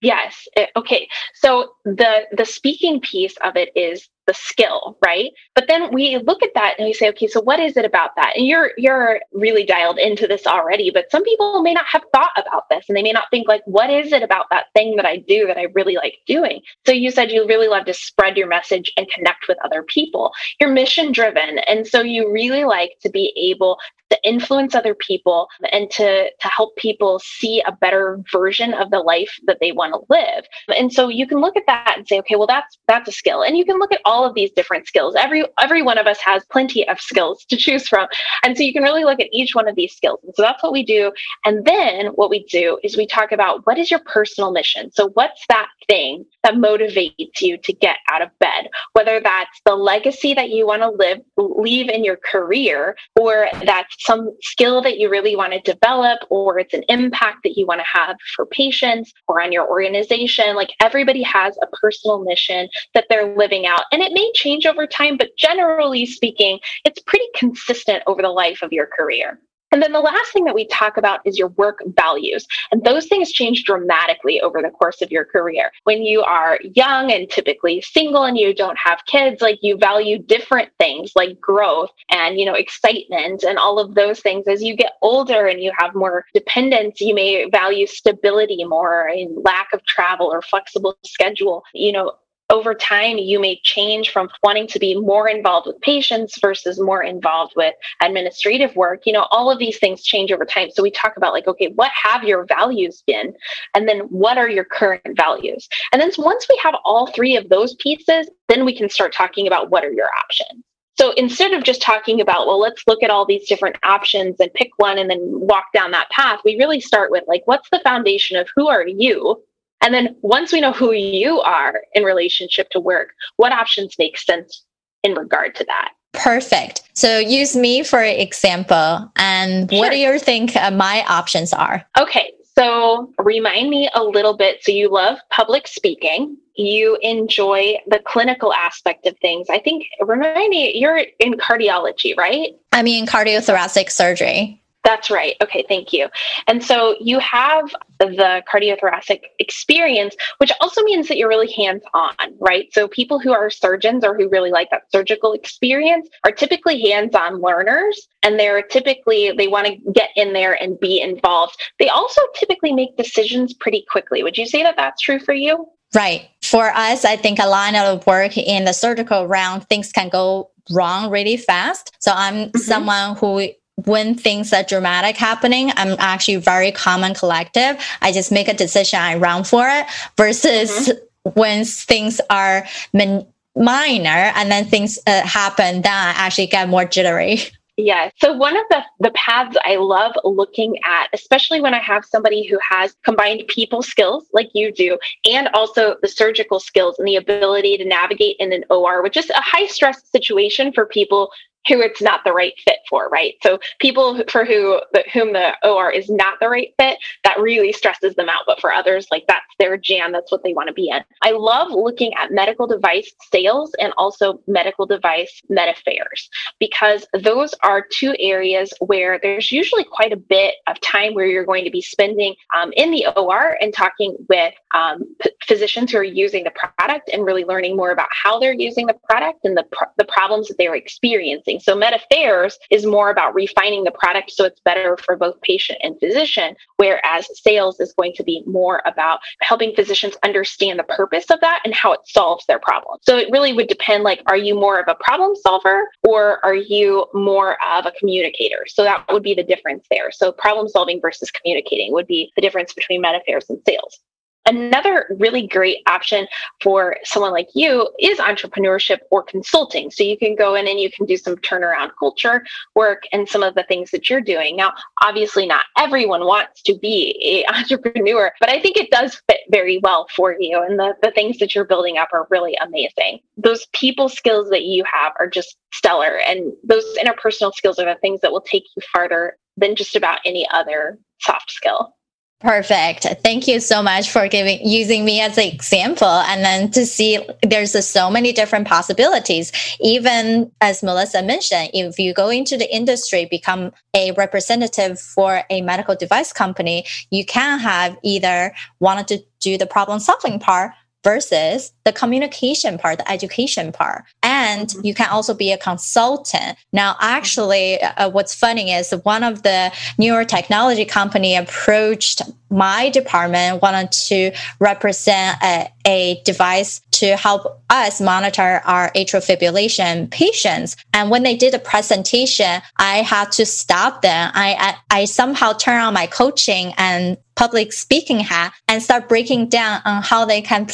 Yes. 0.00 0.48
Eh, 0.56 0.66
okay. 0.76 1.08
So 1.34 1.74
the 1.84 2.26
the 2.32 2.46
speaking 2.46 3.00
piece 3.00 3.36
of 3.44 3.56
it 3.56 3.70
is 3.76 4.08
the 4.30 4.34
skill, 4.34 4.96
right? 5.04 5.30
But 5.56 5.66
then 5.66 5.92
we 5.92 6.16
look 6.18 6.40
at 6.44 6.50
that 6.54 6.76
and 6.78 6.86
we 6.86 6.92
say, 6.92 7.08
okay, 7.08 7.26
so 7.26 7.40
what 7.40 7.58
is 7.58 7.76
it 7.76 7.84
about 7.84 8.10
that? 8.14 8.32
And 8.36 8.46
you're 8.46 8.70
you're 8.76 9.18
really 9.32 9.64
dialed 9.64 9.98
into 9.98 10.28
this 10.28 10.46
already, 10.46 10.92
but 10.92 11.10
some 11.10 11.24
people 11.24 11.62
may 11.62 11.74
not 11.74 11.86
have 11.86 12.04
thought 12.14 12.30
about 12.36 12.68
this 12.70 12.84
and 12.88 12.96
they 12.96 13.02
may 13.02 13.10
not 13.10 13.24
think 13.32 13.48
like, 13.48 13.62
what 13.64 13.90
is 13.90 14.12
it 14.12 14.22
about 14.22 14.46
that 14.50 14.66
thing 14.72 14.94
that 14.94 15.04
I 15.04 15.16
do 15.16 15.48
that 15.48 15.58
I 15.58 15.66
really 15.74 15.96
like 15.96 16.18
doing? 16.28 16.60
So 16.86 16.92
you 16.92 17.10
said 17.10 17.32
you 17.32 17.44
really 17.44 17.66
love 17.66 17.86
to 17.86 17.94
spread 17.94 18.36
your 18.36 18.46
message 18.46 18.92
and 18.96 19.10
connect 19.10 19.48
with 19.48 19.58
other 19.64 19.82
people. 19.82 20.30
You're 20.60 20.70
mission 20.70 21.10
driven. 21.10 21.58
And 21.66 21.88
so 21.88 22.00
you 22.00 22.30
really 22.30 22.64
like 22.64 22.92
to 23.02 23.10
be 23.10 23.32
able 23.36 23.78
to 24.10 24.18
influence 24.24 24.74
other 24.74 24.94
people 24.94 25.48
and 25.72 25.90
to 25.90 26.30
to 26.30 26.48
help 26.48 26.76
people 26.76 27.20
see 27.20 27.62
a 27.66 27.72
better 27.72 28.20
version 28.32 28.74
of 28.74 28.90
the 28.90 28.98
life 28.98 29.30
that 29.46 29.58
they 29.60 29.72
want 29.72 29.94
to 29.94 30.00
live. 30.08 30.44
And 30.76 30.92
so 30.92 31.08
you 31.08 31.26
can 31.26 31.40
look 31.40 31.56
at 31.56 31.64
that 31.66 31.94
and 31.96 32.06
say, 32.06 32.18
okay, 32.20 32.36
well 32.36 32.46
that's 32.46 32.78
that's 32.88 33.08
a 33.08 33.12
skill. 33.12 33.42
And 33.42 33.56
you 33.56 33.64
can 33.64 33.78
look 33.78 33.92
at 33.92 34.00
all 34.04 34.24
of 34.24 34.34
these 34.34 34.50
different 34.52 34.86
skills. 34.86 35.14
Every 35.16 35.44
every 35.60 35.82
one 35.82 35.98
of 35.98 36.06
us 36.06 36.18
has 36.20 36.44
plenty 36.50 36.86
of 36.88 37.00
skills 37.00 37.44
to 37.46 37.56
choose 37.56 37.88
from. 37.88 38.08
And 38.44 38.56
so 38.56 38.62
you 38.62 38.72
can 38.72 38.82
really 38.82 39.04
look 39.04 39.20
at 39.20 39.28
each 39.32 39.54
one 39.54 39.68
of 39.68 39.76
these 39.76 39.94
skills. 39.94 40.20
And 40.24 40.34
so 40.34 40.42
that's 40.42 40.62
what 40.62 40.72
we 40.72 40.84
do. 40.84 41.12
And 41.44 41.64
then 41.64 42.06
what 42.14 42.30
we 42.30 42.44
do 42.44 42.78
is 42.82 42.96
we 42.96 43.06
talk 43.06 43.32
about 43.32 43.66
what 43.66 43.78
is 43.78 43.90
your 43.90 44.00
personal 44.06 44.50
mission? 44.50 44.90
So 44.92 45.10
what's 45.10 45.44
that 45.48 45.68
thing 45.88 46.24
that 46.42 46.54
motivates 46.54 47.40
you 47.40 47.58
to 47.58 47.72
get 47.72 47.96
out 48.10 48.22
of 48.22 48.36
bed? 48.38 48.68
Whether 48.92 49.20
that's 49.20 49.60
the 49.64 49.76
legacy 49.76 50.34
that 50.34 50.50
you 50.50 50.66
want 50.66 50.82
to 50.82 50.90
live 50.90 51.20
leave 51.36 51.88
in 51.88 52.04
your 52.04 52.16
career 52.16 52.96
or 53.18 53.48
that's 53.64 53.94
some 54.00 54.34
skill 54.40 54.82
that 54.82 54.98
you 54.98 55.10
really 55.10 55.36
want 55.36 55.52
to 55.52 55.60
develop 55.60 56.18
or 56.30 56.58
it's 56.58 56.74
an 56.74 56.84
impact 56.88 57.38
that 57.44 57.56
you 57.56 57.66
want 57.66 57.80
to 57.80 57.86
have 57.86 58.16
for 58.34 58.46
patients 58.46 59.12
or 59.28 59.40
on 59.40 59.52
your 59.52 59.68
organization. 59.68 60.56
Like 60.56 60.70
everybody 60.80 61.22
has 61.22 61.56
a 61.62 61.66
personal 61.76 62.24
mission 62.24 62.68
that 62.94 63.06
they're 63.08 63.36
living 63.36 63.66
out. 63.66 63.84
And 63.92 64.02
it 64.02 64.12
may 64.12 64.30
change 64.34 64.66
over 64.66 64.86
time, 64.86 65.16
but 65.16 65.36
generally 65.36 66.06
speaking, 66.06 66.58
it's 66.84 67.00
pretty 67.02 67.26
consistent 67.36 68.02
over 68.06 68.22
the 68.22 68.28
life 68.28 68.62
of 68.62 68.72
your 68.72 68.86
career. 68.86 69.38
And 69.72 69.82
then 69.82 69.92
the 69.92 70.00
last 70.00 70.32
thing 70.32 70.44
that 70.44 70.54
we 70.54 70.66
talk 70.66 70.96
about 70.96 71.20
is 71.24 71.38
your 71.38 71.48
work 71.48 71.80
values. 71.96 72.46
And 72.72 72.82
those 72.84 73.06
things 73.06 73.30
change 73.32 73.64
dramatically 73.64 74.40
over 74.40 74.62
the 74.62 74.70
course 74.70 75.00
of 75.02 75.10
your 75.10 75.24
career. 75.24 75.70
When 75.84 76.02
you 76.02 76.22
are 76.22 76.58
young 76.74 77.12
and 77.12 77.30
typically 77.30 77.80
single 77.80 78.24
and 78.24 78.36
you 78.36 78.54
don't 78.54 78.78
have 78.78 79.04
kids, 79.06 79.40
like 79.40 79.58
you 79.62 79.76
value 79.76 80.18
different 80.18 80.70
things 80.78 81.12
like 81.14 81.40
growth 81.40 81.90
and, 82.10 82.38
you 82.38 82.44
know, 82.44 82.54
excitement 82.54 83.42
and 83.42 83.58
all 83.58 83.78
of 83.78 83.94
those 83.94 84.20
things. 84.20 84.48
As 84.48 84.62
you 84.62 84.74
get 84.76 84.92
older 85.02 85.46
and 85.46 85.62
you 85.62 85.72
have 85.78 85.94
more 85.94 86.24
dependence, 86.34 87.00
you 87.00 87.14
may 87.14 87.48
value 87.50 87.86
stability 87.86 88.64
more 88.64 89.06
and 89.08 89.42
lack 89.44 89.68
of 89.72 89.84
travel 89.86 90.26
or 90.26 90.42
flexible 90.42 90.96
schedule. 91.04 91.62
You 91.74 91.92
know, 91.92 92.12
over 92.50 92.74
time, 92.74 93.16
you 93.16 93.40
may 93.40 93.60
change 93.62 94.10
from 94.10 94.28
wanting 94.42 94.66
to 94.68 94.78
be 94.78 94.94
more 94.94 95.28
involved 95.28 95.66
with 95.66 95.80
patients 95.80 96.38
versus 96.40 96.80
more 96.80 97.02
involved 97.02 97.54
with 97.56 97.74
administrative 98.02 98.74
work. 98.76 99.02
You 99.06 99.12
know, 99.12 99.26
all 99.30 99.50
of 99.50 99.58
these 99.58 99.78
things 99.78 100.02
change 100.02 100.32
over 100.32 100.44
time. 100.44 100.70
So 100.70 100.82
we 100.82 100.90
talk 100.90 101.16
about, 101.16 101.32
like, 101.32 101.46
okay, 101.46 101.72
what 101.76 101.90
have 101.94 102.24
your 102.24 102.44
values 102.46 103.02
been? 103.06 103.32
And 103.74 103.88
then 103.88 104.00
what 104.00 104.36
are 104.36 104.48
your 104.48 104.64
current 104.64 105.16
values? 105.16 105.68
And 105.92 106.00
then 106.02 106.10
once 106.18 106.46
we 106.48 106.60
have 106.62 106.74
all 106.84 107.06
three 107.06 107.36
of 107.36 107.48
those 107.48 107.74
pieces, 107.76 108.28
then 108.48 108.64
we 108.64 108.76
can 108.76 108.90
start 108.90 109.14
talking 109.14 109.46
about 109.46 109.70
what 109.70 109.84
are 109.84 109.92
your 109.92 110.10
options. 110.18 110.64
So 110.98 111.12
instead 111.12 111.54
of 111.54 111.64
just 111.64 111.80
talking 111.80 112.20
about, 112.20 112.46
well, 112.46 112.60
let's 112.60 112.82
look 112.86 113.02
at 113.02 113.08
all 113.08 113.24
these 113.24 113.48
different 113.48 113.76
options 113.82 114.36
and 114.38 114.52
pick 114.52 114.68
one 114.76 114.98
and 114.98 115.08
then 115.08 115.20
walk 115.22 115.72
down 115.72 115.92
that 115.92 116.10
path, 116.10 116.40
we 116.44 116.58
really 116.58 116.80
start 116.80 117.10
with, 117.10 117.24
like, 117.26 117.42
what's 117.46 117.70
the 117.70 117.80
foundation 117.82 118.36
of 118.36 118.48
who 118.54 118.68
are 118.68 118.86
you? 118.86 119.42
And 119.82 119.94
then 119.94 120.16
once 120.22 120.52
we 120.52 120.60
know 120.60 120.72
who 120.72 120.92
you 120.92 121.40
are 121.40 121.82
in 121.94 122.04
relationship 122.04 122.68
to 122.70 122.80
work, 122.80 123.10
what 123.36 123.52
options 123.52 123.96
make 123.98 124.18
sense 124.18 124.64
in 125.02 125.14
regard 125.14 125.54
to 125.56 125.64
that? 125.64 125.92
Perfect. 126.12 126.82
So 126.92 127.18
use 127.18 127.56
me 127.56 127.82
for 127.82 128.02
example. 128.02 129.10
And 129.16 129.70
sure. 129.70 129.78
what 129.78 129.90
do 129.90 129.96
you 129.96 130.18
think 130.18 130.56
uh, 130.56 130.70
my 130.70 131.04
options 131.08 131.52
are? 131.52 131.84
Okay. 131.98 132.32
So 132.58 133.10
remind 133.18 133.70
me 133.70 133.88
a 133.94 134.02
little 134.02 134.36
bit. 134.36 134.62
So 134.62 134.72
you 134.72 134.90
love 134.90 135.18
public 135.30 135.66
speaking. 135.66 136.36
You 136.56 136.98
enjoy 137.00 137.76
the 137.86 138.00
clinical 138.00 138.52
aspect 138.52 139.06
of 139.06 139.16
things. 139.18 139.48
I 139.48 139.60
think, 139.60 139.86
remind 140.02 140.50
me, 140.50 140.76
you're 140.76 141.04
in 141.20 141.34
cardiology, 141.34 142.14
right? 142.18 142.50
I 142.72 142.82
mean, 142.82 143.06
cardiothoracic 143.06 143.90
surgery. 143.90 144.59
That's 144.82 145.10
right. 145.10 145.36
Okay, 145.42 145.64
thank 145.68 145.92
you. 145.92 146.08
And 146.46 146.64
so 146.64 146.96
you 147.00 147.18
have 147.18 147.74
the 147.98 148.42
cardiothoracic 148.50 149.20
experience, 149.38 150.16
which 150.38 150.50
also 150.60 150.82
means 150.82 151.06
that 151.08 151.18
you're 151.18 151.28
really 151.28 151.52
hands 151.52 151.82
on, 151.92 152.14
right? 152.38 152.72
So 152.72 152.88
people 152.88 153.18
who 153.18 153.32
are 153.32 153.50
surgeons 153.50 154.04
or 154.04 154.16
who 154.16 154.28
really 154.30 154.50
like 154.50 154.70
that 154.70 154.90
surgical 154.90 155.34
experience 155.34 156.08
are 156.24 156.32
typically 156.32 156.80
hands 156.80 157.14
on 157.14 157.42
learners 157.42 158.08
and 158.22 158.40
they're 158.40 158.62
typically, 158.62 159.32
they 159.32 159.48
want 159.48 159.66
to 159.66 159.76
get 159.92 160.10
in 160.16 160.32
there 160.32 160.60
and 160.62 160.80
be 160.80 161.00
involved. 161.00 161.60
They 161.78 161.90
also 161.90 162.22
typically 162.34 162.72
make 162.72 162.96
decisions 162.96 163.52
pretty 163.52 163.84
quickly. 163.90 164.22
Would 164.22 164.38
you 164.38 164.46
say 164.46 164.62
that 164.62 164.76
that's 164.76 165.02
true 165.02 165.18
for 165.18 165.34
you? 165.34 165.66
Right. 165.94 166.30
For 166.42 166.70
us, 166.70 167.04
I 167.04 167.16
think 167.16 167.38
a 167.38 167.46
line 167.46 167.76
of 167.76 168.06
work 168.06 168.38
in 168.38 168.64
the 168.64 168.72
surgical 168.72 169.26
round, 169.26 169.68
things 169.68 169.92
can 169.92 170.08
go 170.08 170.50
wrong 170.70 171.10
really 171.10 171.36
fast. 171.36 171.92
So 171.98 172.12
I'm 172.14 172.46
mm-hmm. 172.46 172.58
someone 172.58 173.16
who 173.16 173.50
when 173.86 174.14
things 174.14 174.52
are 174.52 174.62
dramatic 174.62 175.16
happening, 175.16 175.72
I'm 175.76 175.96
actually 175.98 176.36
very 176.36 176.72
calm 176.72 177.04
and 177.04 177.16
collective. 177.16 177.76
I 178.00 178.12
just 178.12 178.32
make 178.32 178.48
a 178.48 178.54
decision, 178.54 179.00
I 179.00 179.16
run 179.16 179.44
for 179.44 179.68
it 179.68 179.86
versus 180.16 180.70
mm-hmm. 180.70 181.30
when 181.40 181.64
things 181.64 182.20
are 182.30 182.66
man- 182.92 183.26
minor 183.56 184.32
and 184.36 184.50
then 184.50 184.64
things 184.64 184.98
uh, 185.06 185.22
happen 185.22 185.82
that 185.82 186.14
actually 186.16 186.46
get 186.46 186.68
more 186.68 186.84
jittery 186.84 187.38
Yeah. 187.76 188.10
So 188.16 188.32
one 188.36 188.56
of 188.56 188.64
the, 188.68 188.82
the 188.98 189.10
paths 189.12 189.56
I 189.64 189.76
love 189.76 190.12
looking 190.22 190.76
at, 190.84 191.08
especially 191.12 191.60
when 191.62 191.72
I 191.72 191.78
have 191.78 192.04
somebody 192.04 192.46
who 192.46 192.58
has 192.68 192.94
combined 193.04 193.42
people 193.48 193.82
skills 193.82 194.26
like 194.32 194.50
you 194.52 194.70
do, 194.70 194.98
and 195.24 195.48
also 195.54 195.96
the 196.02 196.08
surgical 196.08 196.60
skills 196.60 196.98
and 196.98 197.08
the 197.08 197.16
ability 197.16 197.78
to 197.78 197.84
navigate 197.84 198.36
in 198.38 198.52
an 198.52 198.64
OR, 198.68 199.02
which 199.02 199.16
is 199.16 199.30
a 199.30 199.40
high 199.40 199.66
stress 199.66 200.02
situation 200.10 200.72
for 200.72 200.84
people 200.84 201.30
who 201.68 201.80
it's 201.80 202.00
not 202.00 202.20
the 202.24 202.32
right 202.32 202.54
fit 202.64 202.78
for, 202.88 203.08
right? 203.08 203.34
So 203.42 203.58
people 203.80 204.22
for 204.28 204.44
who 204.44 204.80
whom 205.12 205.32
the 205.32 205.54
OR 205.62 205.90
is 205.90 206.08
not 206.08 206.38
the 206.40 206.48
right 206.48 206.72
fit, 206.78 206.98
that 207.24 207.38
really 207.38 207.72
stresses 207.72 208.14
them 208.14 208.28
out. 208.28 208.42
But 208.46 208.60
for 208.60 208.72
others, 208.72 209.06
like 209.10 209.24
that's 209.28 209.44
their 209.58 209.76
jam, 209.76 210.12
that's 210.12 210.32
what 210.32 210.42
they 210.42 210.52
want 210.52 210.68
to 210.68 210.74
be 210.74 210.88
in. 210.88 211.02
I 211.22 211.32
love 211.32 211.70
looking 211.70 212.14
at 212.14 212.32
medical 212.32 212.66
device 212.66 213.12
sales 213.32 213.72
and 213.80 213.92
also 213.96 214.40
medical 214.46 214.86
device 214.86 215.42
med 215.48 215.68
affairs 215.68 216.28
because 216.58 217.06
those 217.22 217.54
are 217.62 217.84
two 217.90 218.14
areas 218.18 218.72
where 218.80 219.18
there's 219.22 219.52
usually 219.52 219.84
quite 219.84 220.12
a 220.12 220.16
bit 220.16 220.54
of 220.66 220.80
time 220.80 221.14
where 221.14 221.26
you're 221.26 221.44
going 221.44 221.64
to 221.64 221.70
be 221.70 221.82
spending 221.82 222.34
um, 222.56 222.72
in 222.76 222.90
the 222.90 223.06
OR 223.16 223.56
and 223.60 223.74
talking 223.74 224.16
with 224.28 224.54
um, 224.74 225.04
p- 225.20 225.30
physicians 225.46 225.92
who 225.92 225.98
are 225.98 226.04
using 226.04 226.44
the 226.44 226.52
product 226.52 227.10
and 227.12 227.24
really 227.24 227.44
learning 227.44 227.76
more 227.76 227.90
about 227.90 228.08
how 228.10 228.38
they're 228.38 228.52
using 228.52 228.86
the 228.86 228.96
product 229.08 229.44
and 229.44 229.56
the, 229.56 229.64
pr- 229.72 229.84
the 229.98 230.04
problems 230.04 230.48
that 230.48 230.56
they're 230.58 230.74
experiencing 230.74 231.49
so 231.58 231.74
Med 231.74 231.94
Affairs 231.94 232.58
is 232.70 232.86
more 232.86 233.10
about 233.10 233.34
refining 233.34 233.84
the 233.84 233.90
product 233.90 234.30
so 234.30 234.44
it's 234.44 234.60
better 234.60 234.96
for 235.04 235.16
both 235.16 235.40
patient 235.40 235.78
and 235.82 235.98
physician, 235.98 236.54
whereas 236.76 237.26
sales 237.42 237.80
is 237.80 237.92
going 237.94 238.12
to 238.16 238.22
be 238.22 238.42
more 238.46 238.82
about 238.86 239.20
helping 239.40 239.74
physicians 239.74 240.16
understand 240.24 240.78
the 240.78 240.84
purpose 240.84 241.30
of 241.30 241.40
that 241.40 241.60
and 241.64 241.74
how 241.74 241.92
it 241.92 242.00
solves 242.04 242.44
their 242.46 242.58
problem. 242.58 242.98
So 243.02 243.16
it 243.16 243.28
really 243.30 243.52
would 243.52 243.68
depend 243.68 244.04
like, 244.04 244.22
are 244.26 244.36
you 244.36 244.54
more 244.54 244.78
of 244.78 244.86
a 244.88 244.94
problem 245.02 245.34
solver 245.34 245.88
or 246.06 246.44
are 246.44 246.54
you 246.54 247.06
more 247.14 247.56
of 247.74 247.86
a 247.86 247.92
communicator? 247.98 248.66
So 248.66 248.84
that 248.84 249.04
would 249.10 249.22
be 249.22 249.34
the 249.34 249.42
difference 249.42 249.86
there. 249.90 250.10
So 250.12 250.32
problem 250.32 250.68
solving 250.68 251.00
versus 251.00 251.30
communicating 251.30 251.92
would 251.92 252.06
be 252.06 252.30
the 252.36 252.42
difference 252.42 252.72
between 252.72 253.00
Med 253.00 253.14
Affairs 253.14 253.46
and 253.48 253.58
sales. 253.66 254.00
Another 254.46 255.06
really 255.18 255.46
great 255.46 255.78
option 255.86 256.26
for 256.62 256.96
someone 257.04 257.32
like 257.32 257.48
you 257.54 257.90
is 257.98 258.18
entrepreneurship 258.18 258.98
or 259.10 259.22
consulting. 259.22 259.90
So 259.90 260.02
you 260.02 260.16
can 260.16 260.34
go 260.34 260.54
in 260.54 260.66
and 260.66 260.80
you 260.80 260.90
can 260.90 261.06
do 261.06 261.16
some 261.16 261.36
turnaround 261.36 261.90
culture 261.98 262.44
work 262.74 263.02
and 263.12 263.28
some 263.28 263.42
of 263.42 263.54
the 263.54 263.64
things 263.64 263.90
that 263.90 264.08
you're 264.08 264.20
doing. 264.20 264.56
Now, 264.56 264.72
obviously, 265.02 265.46
not 265.46 265.66
everyone 265.78 266.24
wants 266.24 266.62
to 266.62 266.78
be 266.78 267.44
an 267.46 267.54
entrepreneur, 267.60 268.32
but 268.40 268.48
I 268.48 268.60
think 268.60 268.76
it 268.76 268.90
does 268.90 269.20
fit 269.28 269.40
very 269.50 269.78
well 269.82 270.06
for 270.16 270.34
you. 270.38 270.62
And 270.62 270.78
the, 270.78 270.94
the 271.02 271.10
things 271.10 271.38
that 271.38 271.54
you're 271.54 271.64
building 271.64 271.98
up 271.98 272.08
are 272.12 272.26
really 272.30 272.56
amazing. 272.62 273.20
Those 273.36 273.66
people 273.74 274.08
skills 274.08 274.48
that 274.50 274.64
you 274.64 274.84
have 274.90 275.12
are 275.20 275.28
just 275.28 275.56
stellar. 275.72 276.18
And 276.26 276.52
those 276.64 276.84
interpersonal 276.98 277.52
skills 277.52 277.78
are 277.78 277.84
the 277.84 278.00
things 278.00 278.20
that 278.22 278.32
will 278.32 278.40
take 278.40 278.64
you 278.74 278.82
farther 278.92 279.36
than 279.56 279.76
just 279.76 279.96
about 279.96 280.20
any 280.24 280.48
other 280.50 280.98
soft 281.20 281.50
skill. 281.50 281.94
Perfect. 282.40 283.06
Thank 283.22 283.46
you 283.46 283.60
so 283.60 283.82
much 283.82 284.10
for 284.10 284.26
giving 284.26 284.66
using 284.66 285.04
me 285.04 285.20
as 285.20 285.36
an 285.36 285.44
example 285.44 286.08
and 286.08 286.42
then 286.42 286.70
to 286.70 286.86
see 286.86 287.18
there's 287.42 287.74
a, 287.74 287.82
so 287.82 288.10
many 288.10 288.32
different 288.32 288.66
possibilities. 288.66 289.52
Even 289.78 290.50
as 290.62 290.82
Melissa 290.82 291.22
mentioned, 291.22 291.68
if 291.74 291.98
you 291.98 292.14
go 292.14 292.30
into 292.30 292.56
the 292.56 292.74
industry, 292.74 293.26
become 293.26 293.72
a 293.92 294.12
representative 294.12 294.98
for 294.98 295.42
a 295.50 295.60
medical 295.60 295.94
device 295.94 296.32
company, 296.32 296.86
you 297.10 297.26
can 297.26 297.58
have 297.58 297.98
either 298.02 298.54
wanted 298.78 299.08
to 299.08 299.22
do 299.40 299.58
the 299.58 299.66
problem 299.66 300.00
solving 300.00 300.38
part 300.38 300.72
versus 301.02 301.72
the 301.84 301.92
communication 301.92 302.78
part, 302.78 302.98
the 302.98 303.10
education 303.10 303.72
part. 303.72 304.04
And 304.22 304.68
mm-hmm. 304.68 304.86
you 304.86 304.94
can 304.94 305.08
also 305.10 305.34
be 305.34 305.52
a 305.52 305.58
consultant. 305.58 306.58
Now, 306.72 306.96
actually, 307.00 307.80
uh, 307.80 308.10
what's 308.10 308.34
funny 308.34 308.72
is 308.72 308.92
one 309.02 309.24
of 309.24 309.42
the 309.42 309.72
newer 309.98 310.24
technology 310.24 310.84
company 310.84 311.36
approached 311.36 312.22
my 312.50 312.90
department, 312.90 313.62
wanted 313.62 313.92
to 313.92 314.32
represent 314.58 315.38
a, 315.42 315.72
a 315.86 316.20
device 316.24 316.80
to 316.90 317.16
help 317.16 317.62
us 317.70 318.00
monitor 318.00 318.60
our 318.64 318.90
atrial 318.92 319.24
fibrillation 319.24 320.10
patients. 320.10 320.76
And 320.92 321.10
when 321.10 321.22
they 321.22 321.36
did 321.36 321.54
a 321.54 321.58
presentation, 321.58 322.60
I 322.76 322.98
had 322.98 323.32
to 323.32 323.46
stop 323.46 324.02
them. 324.02 324.32
I, 324.34 324.76
I, 324.90 325.00
I 325.00 325.04
somehow 325.06 325.52
turn 325.52 325.80
on 325.80 325.94
my 325.94 326.06
coaching 326.06 326.74
and 326.76 327.16
public 327.40 327.72
speaking 327.72 328.20
hat 328.20 328.52
and 328.68 328.82
start 328.82 329.08
breaking 329.08 329.48
down 329.48 329.80
on 329.86 330.02
how 330.02 330.26
they 330.26 330.42
can 330.42 330.66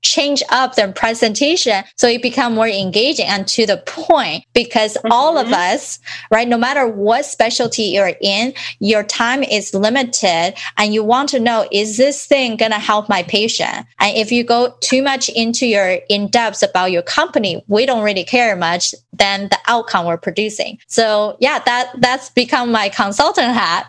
change 0.00 0.42
up 0.48 0.76
their 0.76 0.90
presentation 0.90 1.84
so 1.94 2.08
it 2.08 2.22
become 2.22 2.54
more 2.54 2.66
engaging 2.66 3.26
and 3.26 3.46
to 3.46 3.66
the 3.66 3.76
point. 3.84 4.42
Because 4.54 4.94
mm-hmm. 4.94 5.12
all 5.12 5.36
of 5.36 5.52
us 5.52 5.98
right 6.30 6.48
no 6.48 6.56
matter 6.56 6.86
what 6.86 7.26
specialty 7.26 7.82
you're 7.82 8.14
in 8.22 8.54
your 8.78 9.02
time 9.02 9.42
is 9.42 9.74
limited 9.74 10.54
and 10.78 10.94
you 10.94 11.04
want 11.04 11.28
to 11.28 11.38
know 11.38 11.68
is 11.70 11.98
this 11.98 12.24
thing 12.24 12.56
going 12.56 12.72
to 12.72 12.78
help 12.78 13.10
my 13.10 13.22
patient? 13.22 13.86
And 13.98 14.16
if 14.16 14.32
you 14.32 14.42
go 14.42 14.74
too 14.80 15.02
much 15.02 15.28
into 15.28 15.66
your 15.66 15.98
in 16.08 16.28
depth 16.28 16.62
about 16.62 16.92
your 16.92 17.02
company 17.02 17.62
we 17.68 17.84
don't 17.84 18.02
really 18.02 18.24
care 18.24 18.56
much 18.56 18.94
than 19.12 19.50
the 19.50 19.58
outcome 19.66 20.06
we're 20.06 20.16
producing. 20.16 20.78
So 20.86 21.36
yeah 21.40 21.58
that 21.66 21.92
that's 21.98 22.30
become 22.30 22.72
my 22.72 22.88
consultant 22.88 23.52
hat 23.52 23.86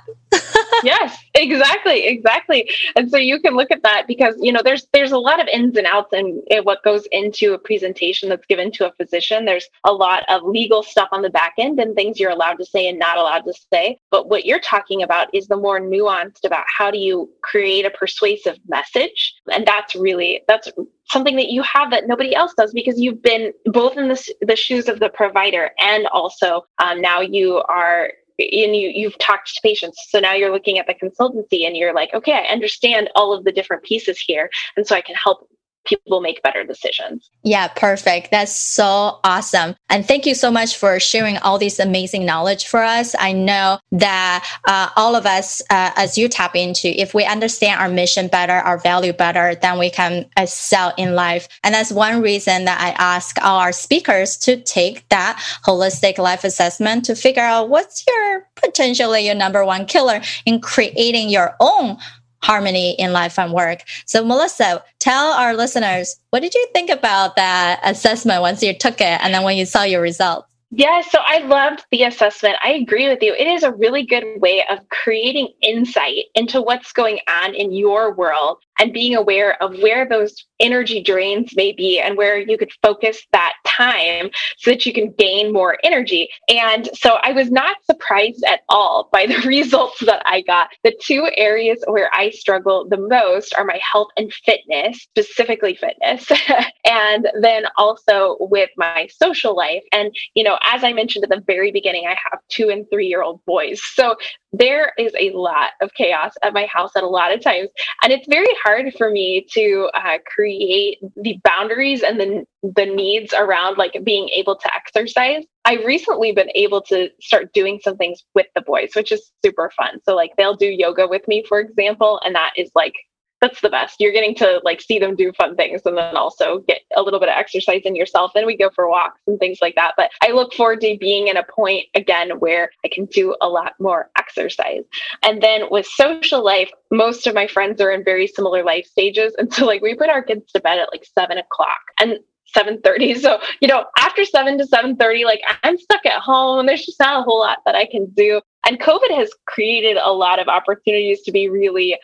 yes, 0.84 1.18
exactly, 1.36 2.06
exactly. 2.06 2.70
And 2.96 3.10
so 3.10 3.18
you 3.18 3.40
can 3.40 3.56
look 3.56 3.72
at 3.72 3.84
that 3.84 4.06
because 4.08 4.36
you 4.40 4.52
know 4.52 4.62
there's 4.64 4.88
there's 4.94 5.12
a 5.12 5.18
lot 5.18 5.42
of 5.42 5.48
ins 5.48 5.78
and 5.78 5.88
outs 5.88 6.14
in 6.14 6.42
what 6.64 6.84
goes 6.84 7.08
into 7.12 7.54
a 7.54 7.58
presentation 7.58 8.30
that's 8.30 8.46
given 8.46 8.72
to 8.74 8.88
a 8.88 8.94
physician. 8.94 9.46
There's 9.46 9.68
a 9.86 9.92
lot 9.92 10.24
of 10.30 10.44
legal 10.44 10.84
stuff 10.84 11.10
on 11.12 11.22
the 11.22 11.30
back 11.30 11.54
end 11.58 11.80
and 11.80 11.96
things 11.96 12.20
you're 12.20 12.32
allowed 12.32 12.56
to 12.56 12.66
say 12.66 12.88
and 12.88 12.98
not 12.98 13.18
allowed 13.18 13.42
to 13.42 13.54
say. 13.72 14.00
But 14.10 14.30
what 14.30 14.46
you're 14.46 14.60
talking 14.60 15.04
about 15.04 15.34
is 15.34 15.48
the 15.48 15.58
more 15.58 15.80
nuanced 15.80 16.46
about 16.46 16.66
how 16.68 16.92
do 16.92 16.98
you 16.98 17.30
create 17.42 17.86
a 17.86 17.92
persuasive 17.92 18.58
message, 18.68 19.36
and 19.52 19.66
that's 19.66 19.96
really 19.96 20.42
that's 20.48 20.70
something 21.12 21.36
that 21.36 21.50
you 21.50 21.62
have 21.62 21.92
that 21.92 22.08
nobody 22.08 22.34
else 22.34 22.54
does 22.58 22.72
because 22.72 23.00
you've 23.00 23.22
been 23.22 23.52
both 23.66 23.98
in 23.98 24.08
the, 24.08 24.34
the 24.42 24.56
shoes 24.56 24.88
of 24.88 25.00
the 25.00 25.10
provider 25.10 25.72
and 25.80 26.08
also 26.08 26.66
um, 26.80 27.02
now 27.02 27.20
you 27.20 27.58
are 27.68 28.12
and 28.42 28.76
you 28.76 28.90
you've 28.94 29.18
talked 29.18 29.54
to 29.54 29.62
patients 29.62 29.98
so 30.10 30.20
now 30.20 30.34
you're 30.34 30.52
looking 30.52 30.78
at 30.78 30.88
the 30.88 30.94
consultancy 30.94 31.66
and 31.66 31.76
you're 31.78 31.94
like 31.94 32.14
okay 32.14 32.34
i 32.34 32.52
understand 32.52 33.10
all 33.16 33.34
of 33.34 33.44
the 33.44 33.52
different 33.52 33.84
pieces 33.84 34.20
here 34.20 34.50
and 34.76 34.86
so 34.88 34.96
i 34.96 35.02
can 35.02 35.16
help 35.16 35.48
people 35.86 36.22
make 36.22 36.42
better 36.44 36.64
decisions. 36.64 37.30
Yeah, 37.44 37.68
perfect. 37.70 38.32
That's 38.32 38.56
so 38.56 39.20
awesome. 39.24 39.76
And 39.90 40.06
thank 40.08 40.26
you 40.26 40.36
so 40.36 40.52
much 40.52 40.78
for 40.78 41.00
sharing 41.00 41.38
all 41.40 41.58
this 41.58 41.80
amazing 41.80 42.26
knowledge 42.26 42.68
for 42.68 42.84
us. 42.84 43.16
I 43.18 43.32
know 43.32 43.80
that 43.92 44.48
uh, 44.68 44.90
all 44.96 45.16
of 45.16 45.26
us, 45.26 45.62
uh, 45.70 45.92
as 45.96 46.18
you 46.18 46.28
tap 46.28 46.56
into, 46.56 46.88
if 46.88 47.14
we 47.14 47.26
understand 47.26 47.80
our 47.80 47.90
mission 47.90 48.28
better, 48.28 48.54
our 48.54 48.78
value 48.78 49.14
better, 49.14 49.56
then 49.56 49.80
we 49.80 49.90
can 49.90 50.30
excel 50.38 50.94
in 50.98 51.16
life. 51.16 51.48
And 51.64 51.74
that's 51.74 51.92
one 51.92 52.22
reason 52.22 52.66
that 52.66 52.80
I 52.80 52.92
ask 52.92 53.38
all 53.42 53.60
our 53.60 53.72
speakers 53.72 54.38
to 54.38 54.62
take 54.62 55.08
that 55.10 55.42
holistic 55.66 56.18
life 56.18 56.44
assessment 56.44 57.06
to 57.06 57.16
figure 57.16 57.44
out 57.44 57.70
what's 57.70 58.06
your 58.08 58.31
potentially 58.64 59.26
your 59.26 59.36
number 59.36 59.66
one 59.66 59.86
killer 59.86 60.22
in 60.46 60.62
creating 60.62 61.30
your 61.30 61.56
own 61.60 61.98
harmony 62.44 62.92
in 62.94 63.14
life 63.14 63.38
and 63.38 63.54
work. 63.54 63.84
So, 64.06 64.24
Melissa, 64.26 64.84
tell 65.00 65.34
our 65.34 65.56
listeners 65.56 66.20
what 66.32 66.42
did 66.42 66.54
you 66.54 66.68
think 66.74 66.90
about 66.90 67.36
that 67.36 67.80
assessment 67.84 68.42
once 68.42 68.64
you 68.64 68.78
took 68.78 68.96
it 68.96 69.20
and 69.22 69.34
then 69.34 69.44
when 69.44 69.58
you 69.58 69.66
saw 69.66 69.84
your 69.84 70.02
results? 70.02 70.48
Yeah, 70.74 71.02
so 71.02 71.20
I 71.26 71.40
loved 71.40 71.84
the 71.92 72.04
assessment. 72.04 72.56
I 72.64 72.72
agree 72.72 73.10
with 73.10 73.22
you. 73.22 73.36
It 73.38 73.46
is 73.46 73.64
a 73.64 73.74
really 73.74 74.04
good 74.04 74.24
way 74.40 74.64
of 74.70 74.88
creating 74.88 75.50
insight 75.62 76.26
into 76.34 76.62
what's 76.62 76.94
going 76.94 77.20
on 77.28 77.54
in 77.54 77.74
your 77.74 78.14
world 78.14 78.60
and 78.82 78.92
being 78.92 79.16
aware 79.16 79.62
of 79.62 79.78
where 79.80 80.10
those 80.10 80.44
energy 80.60 81.04
drains 81.04 81.56
may 81.56 81.72
be 81.72 82.00
and 82.00 82.18
where 82.18 82.38
you 82.38 82.58
could 82.58 82.72
focus 82.82 83.22
that 83.32 83.54
time 83.66 84.32
so 84.58 84.72
that 84.72 84.86
you 84.86 84.94
can 84.94 85.12
gain 85.18 85.54
more 85.54 85.78
energy. 85.84 86.28
And 86.50 86.90
so 86.94 87.20
I 87.22 87.32
was 87.32 87.52
not 87.52 87.78
surprised 87.86 88.44
at 88.44 88.62
all 88.70 89.08
by 89.12 89.28
the 89.28 89.38
results 89.46 90.00
that 90.06 90.24
I 90.26 90.42
got. 90.42 90.70
The 90.84 90.98
two 91.00 91.30
areas 91.38 91.84
where 91.88 92.10
I 92.14 92.32
struggle 92.32 92.88
the 92.90 92.98
most 92.98 93.54
are 93.56 93.66
my 93.66 93.80
health 93.92 94.10
and 94.18 94.34
fitness, 94.34 95.00
specifically 95.02 95.76
fitness, 95.76 96.32
and 96.86 97.28
then 97.40 97.66
also 97.78 98.38
with 98.40 98.72
my 98.78 99.08
social 99.12 99.56
life. 99.56 99.84
And, 99.92 100.12
you 100.34 100.44
know, 100.44 100.58
as 100.66 100.84
I 100.84 100.92
mentioned 100.92 101.24
at 101.24 101.30
the 101.30 101.44
very 101.46 101.72
beginning, 101.72 102.08
I 102.08 102.18
have 102.32 102.40
two 102.50 102.70
and 102.70 102.88
three 102.92 103.08
year 103.08 103.22
old 103.22 103.46
boys. 103.46 103.80
So 103.94 104.16
there 104.54 104.92
is 104.98 105.14
a 105.18 105.32
lot 105.32 105.72
of 105.82 105.94
chaos 105.94 106.34
at 106.44 106.54
my 106.54 106.66
house 106.66 106.92
at 106.96 107.04
a 107.04 107.08
lot 107.08 107.34
of 107.34 107.42
times. 107.42 107.70
And 108.04 108.12
it's 108.12 108.28
very 108.28 108.54
hard 108.64 108.94
for 108.98 109.10
me 109.10 109.46
to 109.54 109.90
uh, 109.94 110.18
create 110.26 111.00
the 111.16 111.38
boundaries 111.44 112.04
and 112.04 112.20
the, 112.20 112.46
the 112.64 112.86
needs 112.86 113.34
around 113.34 113.78
like 113.78 113.98
being 114.04 114.30
able 114.30 114.58
to 114.58 114.76
exercise. 114.76 115.44
I've 115.64 115.86
recently 115.86 116.32
been 116.32 116.50
able 116.56 116.82
to 116.84 117.10
start 117.22 117.54
doing 117.54 117.80
some 117.84 117.96
things 117.96 118.24
with 118.36 118.48
the 118.56 118.62
boys, 118.62 118.92
which 118.96 119.12
is 119.12 119.32
super 119.46 119.72
fun. 119.78 120.00
So, 120.04 120.16
like, 120.16 120.32
they'll 120.36 120.56
do 120.56 120.66
yoga 120.66 121.08
with 121.08 121.28
me, 121.28 121.44
for 121.48 121.60
example, 121.60 122.20
and 122.26 122.34
that 122.36 122.54
is 122.58 122.72
like 122.74 122.96
that's 123.42 123.60
the 123.62 123.70
best. 123.70 124.00
You're 124.00 124.12
getting 124.12 124.36
to 124.36 124.62
like 124.64 124.82
see 124.82 125.00
them 125.00 125.16
do 125.16 125.34
fun 125.34 125.56
things 125.56 125.82
and 125.86 125.98
then 125.98 126.16
also 126.16 126.60
get 126.60 126.82
a 126.96 127.02
little 127.02 127.20
bit 127.20 127.30
of 127.30 127.36
exercise 127.38 127.82
in 127.86 127.96
yourself. 127.96 128.32
Then 128.34 128.46
we 128.46 128.56
go 128.56 128.70
for 128.70 128.88
walks 128.88 129.20
and 129.28 129.40
things 129.40 129.58
like 129.62 129.76
that. 129.76 129.96
But 129.98 130.12
I 130.22 130.32
look 130.32 130.54
forward 130.54 130.82
to 130.82 130.98
being 131.00 131.28
in 131.28 131.38
a 131.38 131.44
point 131.44 131.88
again 131.96 132.40
where 132.40 132.70
I 132.86 132.90
can 132.90 133.06
do 133.06 133.36
a 133.42 133.50
lot 133.50 133.74
more 133.80 134.12
exercise. 134.18 134.84
And 135.24 135.42
then 135.42 135.64
with 135.72 135.88
social 135.88 136.44
life, 136.44 136.70
most 136.92 137.26
of 137.26 137.34
my 137.34 137.48
friends 137.48 137.82
are 137.82 137.92
in 137.92 138.04
very 138.04 138.28
similar 138.28 138.64
life 138.64 138.86
stages. 138.86 139.34
And 139.38 139.52
so 139.52 139.66
like 139.66 139.82
we 139.82 139.96
put 139.96 140.10
our 140.10 140.22
kids 140.22 140.52
to 140.52 140.62
bed 140.62 140.78
at 140.78 140.90
like 140.92 141.06
seven 141.06 141.38
o'clock. 141.38 141.80
And 142.00 142.20
7:30. 142.56 143.18
So, 143.18 143.40
you 143.62 143.68
know, 143.70 143.86
after 143.98 144.26
7 144.26 144.58
to 144.58 144.66
7:30 144.66 145.24
like 145.24 145.42
I'm 145.64 145.78
stuck 145.78 146.06
at 146.06 146.22
home. 146.22 146.66
There's 146.66 146.86
just 146.86 147.00
not 147.00 147.22
a 147.22 147.24
whole 147.24 147.40
lot 147.40 147.60
that 147.66 147.76
I 147.76 147.86
can 147.86 148.08
do. 148.08 148.42
And 148.68 148.80
COVID 148.80 149.16
has 149.16 149.32
created 149.48 149.98
a 149.98 150.12
lot 150.12 150.40
of 150.40 150.48
opportunities 150.48 151.22
to 151.22 151.32
be 151.32 151.50
really 151.50 151.98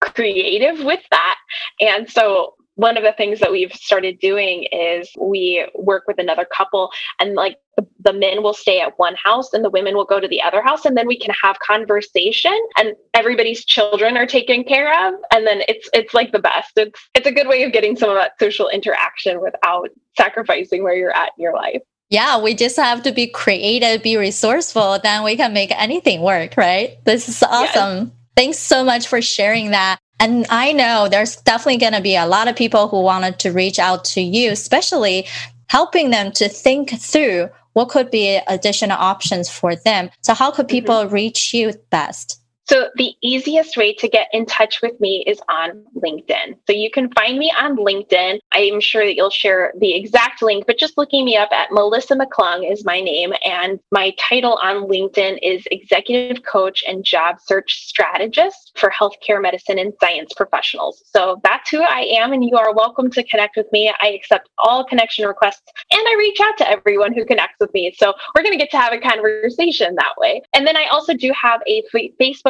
creative 0.00 0.84
with 0.84 1.02
that. 1.10 1.36
And 1.80 2.10
so 2.10 2.54
one 2.78 2.96
of 2.96 3.02
the 3.02 3.12
things 3.12 3.40
that 3.40 3.50
we've 3.50 3.72
started 3.72 4.20
doing 4.20 4.64
is 4.70 5.10
we 5.18 5.66
work 5.74 6.04
with 6.06 6.16
another 6.18 6.46
couple 6.56 6.92
and 7.18 7.34
like 7.34 7.56
the, 7.76 7.84
the, 8.04 8.12
men 8.12 8.40
will 8.40 8.54
stay 8.54 8.80
at 8.80 8.96
one 9.00 9.16
house 9.16 9.52
and 9.52 9.64
the 9.64 9.70
women 9.70 9.96
will 9.96 10.04
go 10.04 10.20
to 10.20 10.28
the 10.28 10.40
other 10.40 10.62
house 10.62 10.84
and 10.84 10.96
then 10.96 11.08
we 11.08 11.18
can 11.18 11.34
have 11.42 11.58
conversation 11.58 12.56
and 12.76 12.94
everybody's 13.14 13.64
children 13.64 14.16
are 14.16 14.26
taken 14.26 14.62
care 14.62 15.08
of 15.08 15.14
and 15.32 15.44
then 15.44 15.62
it's 15.66 15.90
it's 15.92 16.14
like 16.14 16.30
the 16.30 16.38
best 16.38 16.70
it's 16.76 17.00
it's 17.14 17.26
a 17.26 17.32
good 17.32 17.48
way 17.48 17.64
of 17.64 17.72
getting 17.72 17.96
some 17.96 18.10
of 18.10 18.14
that 18.14 18.38
social 18.38 18.68
interaction 18.68 19.40
without 19.40 19.88
sacrificing 20.16 20.84
where 20.84 20.94
you're 20.94 21.14
at 21.14 21.32
in 21.36 21.42
your 21.42 21.54
life 21.54 21.82
yeah, 22.10 22.40
we 22.40 22.54
just 22.54 22.78
have 22.78 23.02
to 23.02 23.12
be 23.12 23.26
creative, 23.26 24.02
be 24.02 24.16
resourceful, 24.16 24.98
then 25.02 25.24
we 25.24 25.36
can 25.36 25.52
make 25.52 25.70
anything 25.78 26.22
work, 26.22 26.56
right? 26.56 26.96
This 27.04 27.28
is 27.28 27.42
awesome. 27.42 28.06
Yes. 28.06 28.17
Thanks 28.38 28.60
so 28.60 28.84
much 28.84 29.08
for 29.08 29.20
sharing 29.20 29.72
that. 29.72 29.98
And 30.20 30.46
I 30.48 30.70
know 30.70 31.08
there's 31.08 31.34
definitely 31.34 31.78
going 31.78 31.94
to 31.94 32.00
be 32.00 32.14
a 32.14 32.24
lot 32.24 32.46
of 32.46 32.54
people 32.54 32.86
who 32.86 33.02
wanted 33.02 33.40
to 33.40 33.50
reach 33.50 33.80
out 33.80 34.04
to 34.14 34.20
you, 34.20 34.52
especially 34.52 35.26
helping 35.70 36.10
them 36.10 36.30
to 36.34 36.48
think 36.48 36.90
through 37.00 37.48
what 37.72 37.88
could 37.88 38.12
be 38.12 38.38
additional 38.46 38.96
options 38.96 39.50
for 39.50 39.74
them. 39.74 40.08
So, 40.22 40.34
how 40.34 40.52
could 40.52 40.66
mm-hmm. 40.66 40.76
people 40.76 40.94
mm-hmm. 40.94 41.14
reach 41.14 41.52
you 41.52 41.72
best? 41.90 42.37
So, 42.68 42.90
the 42.96 43.14
easiest 43.22 43.78
way 43.78 43.94
to 43.94 44.08
get 44.08 44.28
in 44.32 44.44
touch 44.44 44.82
with 44.82 45.00
me 45.00 45.24
is 45.26 45.40
on 45.48 45.84
LinkedIn. 45.96 46.58
So, 46.66 46.74
you 46.74 46.90
can 46.90 47.10
find 47.12 47.38
me 47.38 47.50
on 47.58 47.76
LinkedIn. 47.76 48.40
I'm 48.52 48.80
sure 48.80 49.06
that 49.06 49.14
you'll 49.14 49.30
share 49.30 49.72
the 49.78 49.94
exact 49.94 50.42
link, 50.42 50.66
but 50.66 50.78
just 50.78 50.98
looking 50.98 51.24
me 51.24 51.34
up 51.34 51.48
at 51.50 51.72
Melissa 51.72 52.14
McClung 52.14 52.70
is 52.70 52.84
my 52.84 53.00
name. 53.00 53.32
And 53.42 53.80
my 53.90 54.14
title 54.18 54.58
on 54.62 54.86
LinkedIn 54.86 55.38
is 55.42 55.64
Executive 55.70 56.44
Coach 56.44 56.84
and 56.86 57.04
Job 57.04 57.36
Search 57.40 57.86
Strategist 57.86 58.72
for 58.76 58.90
Healthcare 58.90 59.40
Medicine 59.40 59.78
and 59.78 59.94
Science 59.98 60.34
Professionals. 60.36 61.02
So, 61.06 61.40
that's 61.42 61.70
who 61.70 61.80
I 61.80 62.00
am, 62.18 62.34
and 62.34 62.44
you 62.44 62.58
are 62.58 62.74
welcome 62.74 63.10
to 63.12 63.24
connect 63.24 63.56
with 63.56 63.66
me. 63.72 63.90
I 64.02 64.08
accept 64.08 64.50
all 64.58 64.84
connection 64.84 65.26
requests 65.26 65.72
and 65.90 66.02
I 66.06 66.16
reach 66.18 66.38
out 66.42 66.58
to 66.58 66.70
everyone 66.70 67.14
who 67.14 67.24
connects 67.24 67.56
with 67.60 67.72
me. 67.72 67.94
So, 67.96 68.12
we're 68.34 68.42
going 68.42 68.52
to 68.52 68.58
get 68.58 68.70
to 68.72 68.78
have 68.78 68.92
a 68.92 69.00
conversation 69.00 69.94
that 69.94 70.12
way. 70.18 70.42
And 70.52 70.66
then 70.66 70.76
I 70.76 70.86
also 70.88 71.14
do 71.14 71.32
have 71.40 71.62
a 71.66 71.82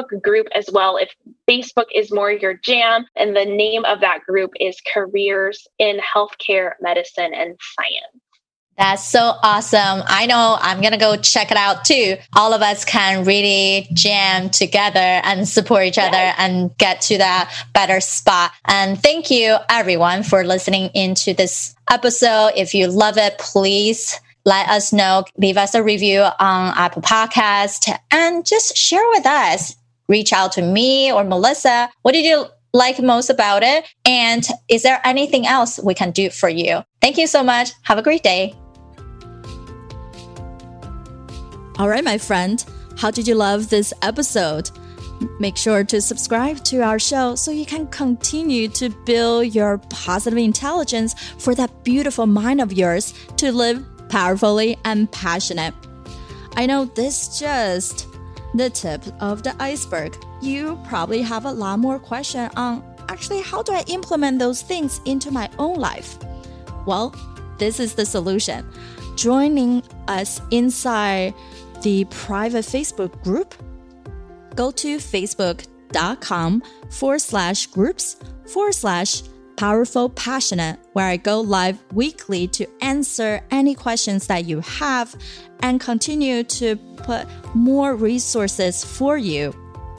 Facebook 0.09 0.23
group 0.23 0.47
as 0.55 0.69
well 0.73 0.97
if 0.97 1.11
Facebook 1.49 1.87
is 1.95 2.13
more 2.13 2.31
your 2.31 2.55
jam. 2.55 3.07
And 3.17 3.37
the 3.37 3.45
name 3.45 3.85
of 3.85 4.01
that 4.01 4.21
group 4.27 4.53
is 4.61 4.81
Careers 4.93 5.67
in 5.79 5.99
Healthcare, 5.99 6.73
Medicine, 6.81 7.33
and 7.35 7.59
Science. 7.61 8.23
That's 8.77 9.05
so 9.05 9.33
awesome. 9.43 10.05
I 10.07 10.27
know 10.27 10.57
I'm 10.61 10.81
going 10.81 10.93
to 10.93 10.99
go 10.99 11.17
check 11.17 11.51
it 11.51 11.57
out 11.57 11.85
too. 11.85 12.17
All 12.37 12.55
of 12.55 12.63
us 12.63 12.85
can 12.85 13.25
really 13.25 13.89
jam 13.93 14.51
together 14.51 15.01
and 15.01 15.49
support 15.49 15.83
each 15.83 15.99
other 15.99 16.13
yes. 16.13 16.37
and 16.39 16.77
get 16.79 17.01
to 17.03 17.19
that 17.19 17.53
better 17.75 18.01
spot. 18.01 18.53
And 18.67 18.97
thank 19.03 19.33
you 19.33 19.57
everyone 19.69 20.23
for 20.23 20.45
listening 20.45 20.91
into 20.95 21.35
this 21.35 21.75
episode. 21.91 22.53
If 22.55 22.73
you 22.73 22.87
love 22.87 23.19
it, 23.19 23.37
please 23.39 24.21
let 24.45 24.69
us 24.69 24.93
know, 24.93 25.25
leave 25.37 25.57
us 25.57 25.75
a 25.75 25.83
review 25.83 26.21
on 26.21 26.73
Apple 26.77 27.03
Podcast 27.03 27.93
and 28.13 28.47
just 28.47 28.77
share 28.77 29.07
with 29.11 29.27
us 29.27 29.75
reach 30.09 30.33
out 30.33 30.53
to 30.53 30.63
me 30.63 31.13
or 31.13 31.25
Melissa. 31.25 31.91
What 32.03 32.13
did 32.13 32.25
you 32.25 32.47
like 32.73 33.01
most 33.01 33.31
about 33.31 33.63
it? 33.63 33.87
And 34.05 34.47
is 34.69 34.83
there 34.83 35.01
anything 35.05 35.47
else 35.47 35.79
we 35.83 35.95
can 35.95 36.11
do 36.11 36.31
for 36.31 36.49
you? 36.49 36.83
Thank 37.01 37.19
you 37.19 37.27
so 37.27 37.43
much. 37.43 37.71
Have 37.83 37.99
a 37.99 38.03
great 38.03 38.23
day. 38.23 38.55
All 41.79 41.89
right, 41.89 42.05
my 42.05 42.19
friend. 42.19 42.65
How 42.97 43.11
did 43.11 43.29
you 43.29 43.37
love 43.37 43.71
this 43.71 43.93
episode? 44.03 44.71
Make 45.39 45.57
sure 45.57 45.85
to 45.85 46.01
subscribe 46.01 46.63
to 46.65 46.81
our 46.81 46.99
show 46.99 47.35
so 47.35 47.51
you 47.51 47.67
can 47.67 47.87
continue 47.89 48.69
to 48.71 48.89
build 49.05 49.55
your 49.55 49.79
positive 49.91 50.39
intelligence 50.39 51.15
for 51.39 51.55
that 51.55 51.85
beautiful 51.85 52.27
mind 52.27 52.61
of 52.61 52.73
yours 52.73 53.15
to 53.37 53.53
live 53.53 53.85
powerfully 54.09 54.77
and 54.85 55.11
passionate. 55.13 55.75
I 56.57 56.67
know 56.67 56.87
this 56.87 57.39
just 57.39 58.08
the 58.59 58.71
tip 58.71 59.03
of 59.21 59.43
the 59.43 59.55
iceberg. 59.61 60.17
You 60.43 60.79
probably 60.85 61.23
have 61.23 61.47
a 61.47 61.53
lot 61.53 61.79
more 61.79 61.99
question 61.99 62.51
on 62.57 62.85
actually 63.09 63.41
how 63.41 63.63
do 63.63 63.73
I 63.73 63.85
implement 63.89 64.39
those 64.39 64.63
things 64.63 65.01
into 65.05 65.31
my 65.31 65.49
own 65.59 65.77
life? 65.77 66.19
Well, 66.87 67.15
this 67.59 67.81
is 67.81 67.95
the 67.95 68.07
solution. 68.07 68.67
Joining 69.17 69.83
us 70.07 70.41
inside 70.51 71.35
the 71.83 72.05
private 72.07 72.65
Facebook 72.65 73.23
group, 73.23 73.55
go 74.55 74.71
to 74.73 74.99
facebook.com 74.99 76.63
forward 76.91 77.21
slash 77.21 77.67
groups 77.67 78.17
forward 78.47 78.75
slash 78.75 79.23
powerful 79.59 80.09
passionate 80.11 80.79
where 80.93 81.09
I 81.09 81.17
go 81.17 81.41
live 81.41 81.83
weekly 81.93 82.47
to 82.47 82.65
answer 82.81 83.43
any 83.51 83.75
questions 83.75 84.29
that 84.29 84.45
you 84.45 84.61
have 84.61 85.17
and 85.65 85.81
continue 85.81 86.45
to 86.45 86.77
put 86.99 87.27
more 87.57 87.97
resources 87.97 88.85
for 88.85 89.19
you 89.19 89.53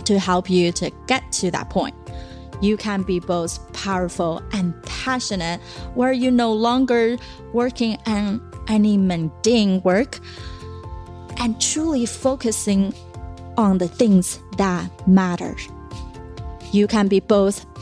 to 0.06 0.18
help 0.18 0.50
you 0.50 0.72
to 0.72 0.90
get 1.08 1.30
to 1.34 1.52
that 1.52 1.70
point. 1.70 1.94
You 2.62 2.78
can 2.78 3.04
be 3.04 3.20
both 3.20 3.74
powerful 3.74 4.42
and 4.54 4.82
passionate, 4.84 5.60
where 5.94 6.14
you're 6.14 6.32
no 6.32 6.54
longer 6.54 7.18
working 7.52 7.98
on 8.06 8.42
any 8.70 8.98
mundane 8.98 9.82
work 9.84 10.20
and 11.38 11.60
truly 11.60 12.06
focusing 12.06 12.94
on 13.58 13.78
the 13.78 13.90
things 13.90 14.40
that 14.58 14.90
matter. 15.06 15.58
You 16.72 16.88
can 16.88 17.10
be 17.10 17.20
both 17.20 17.66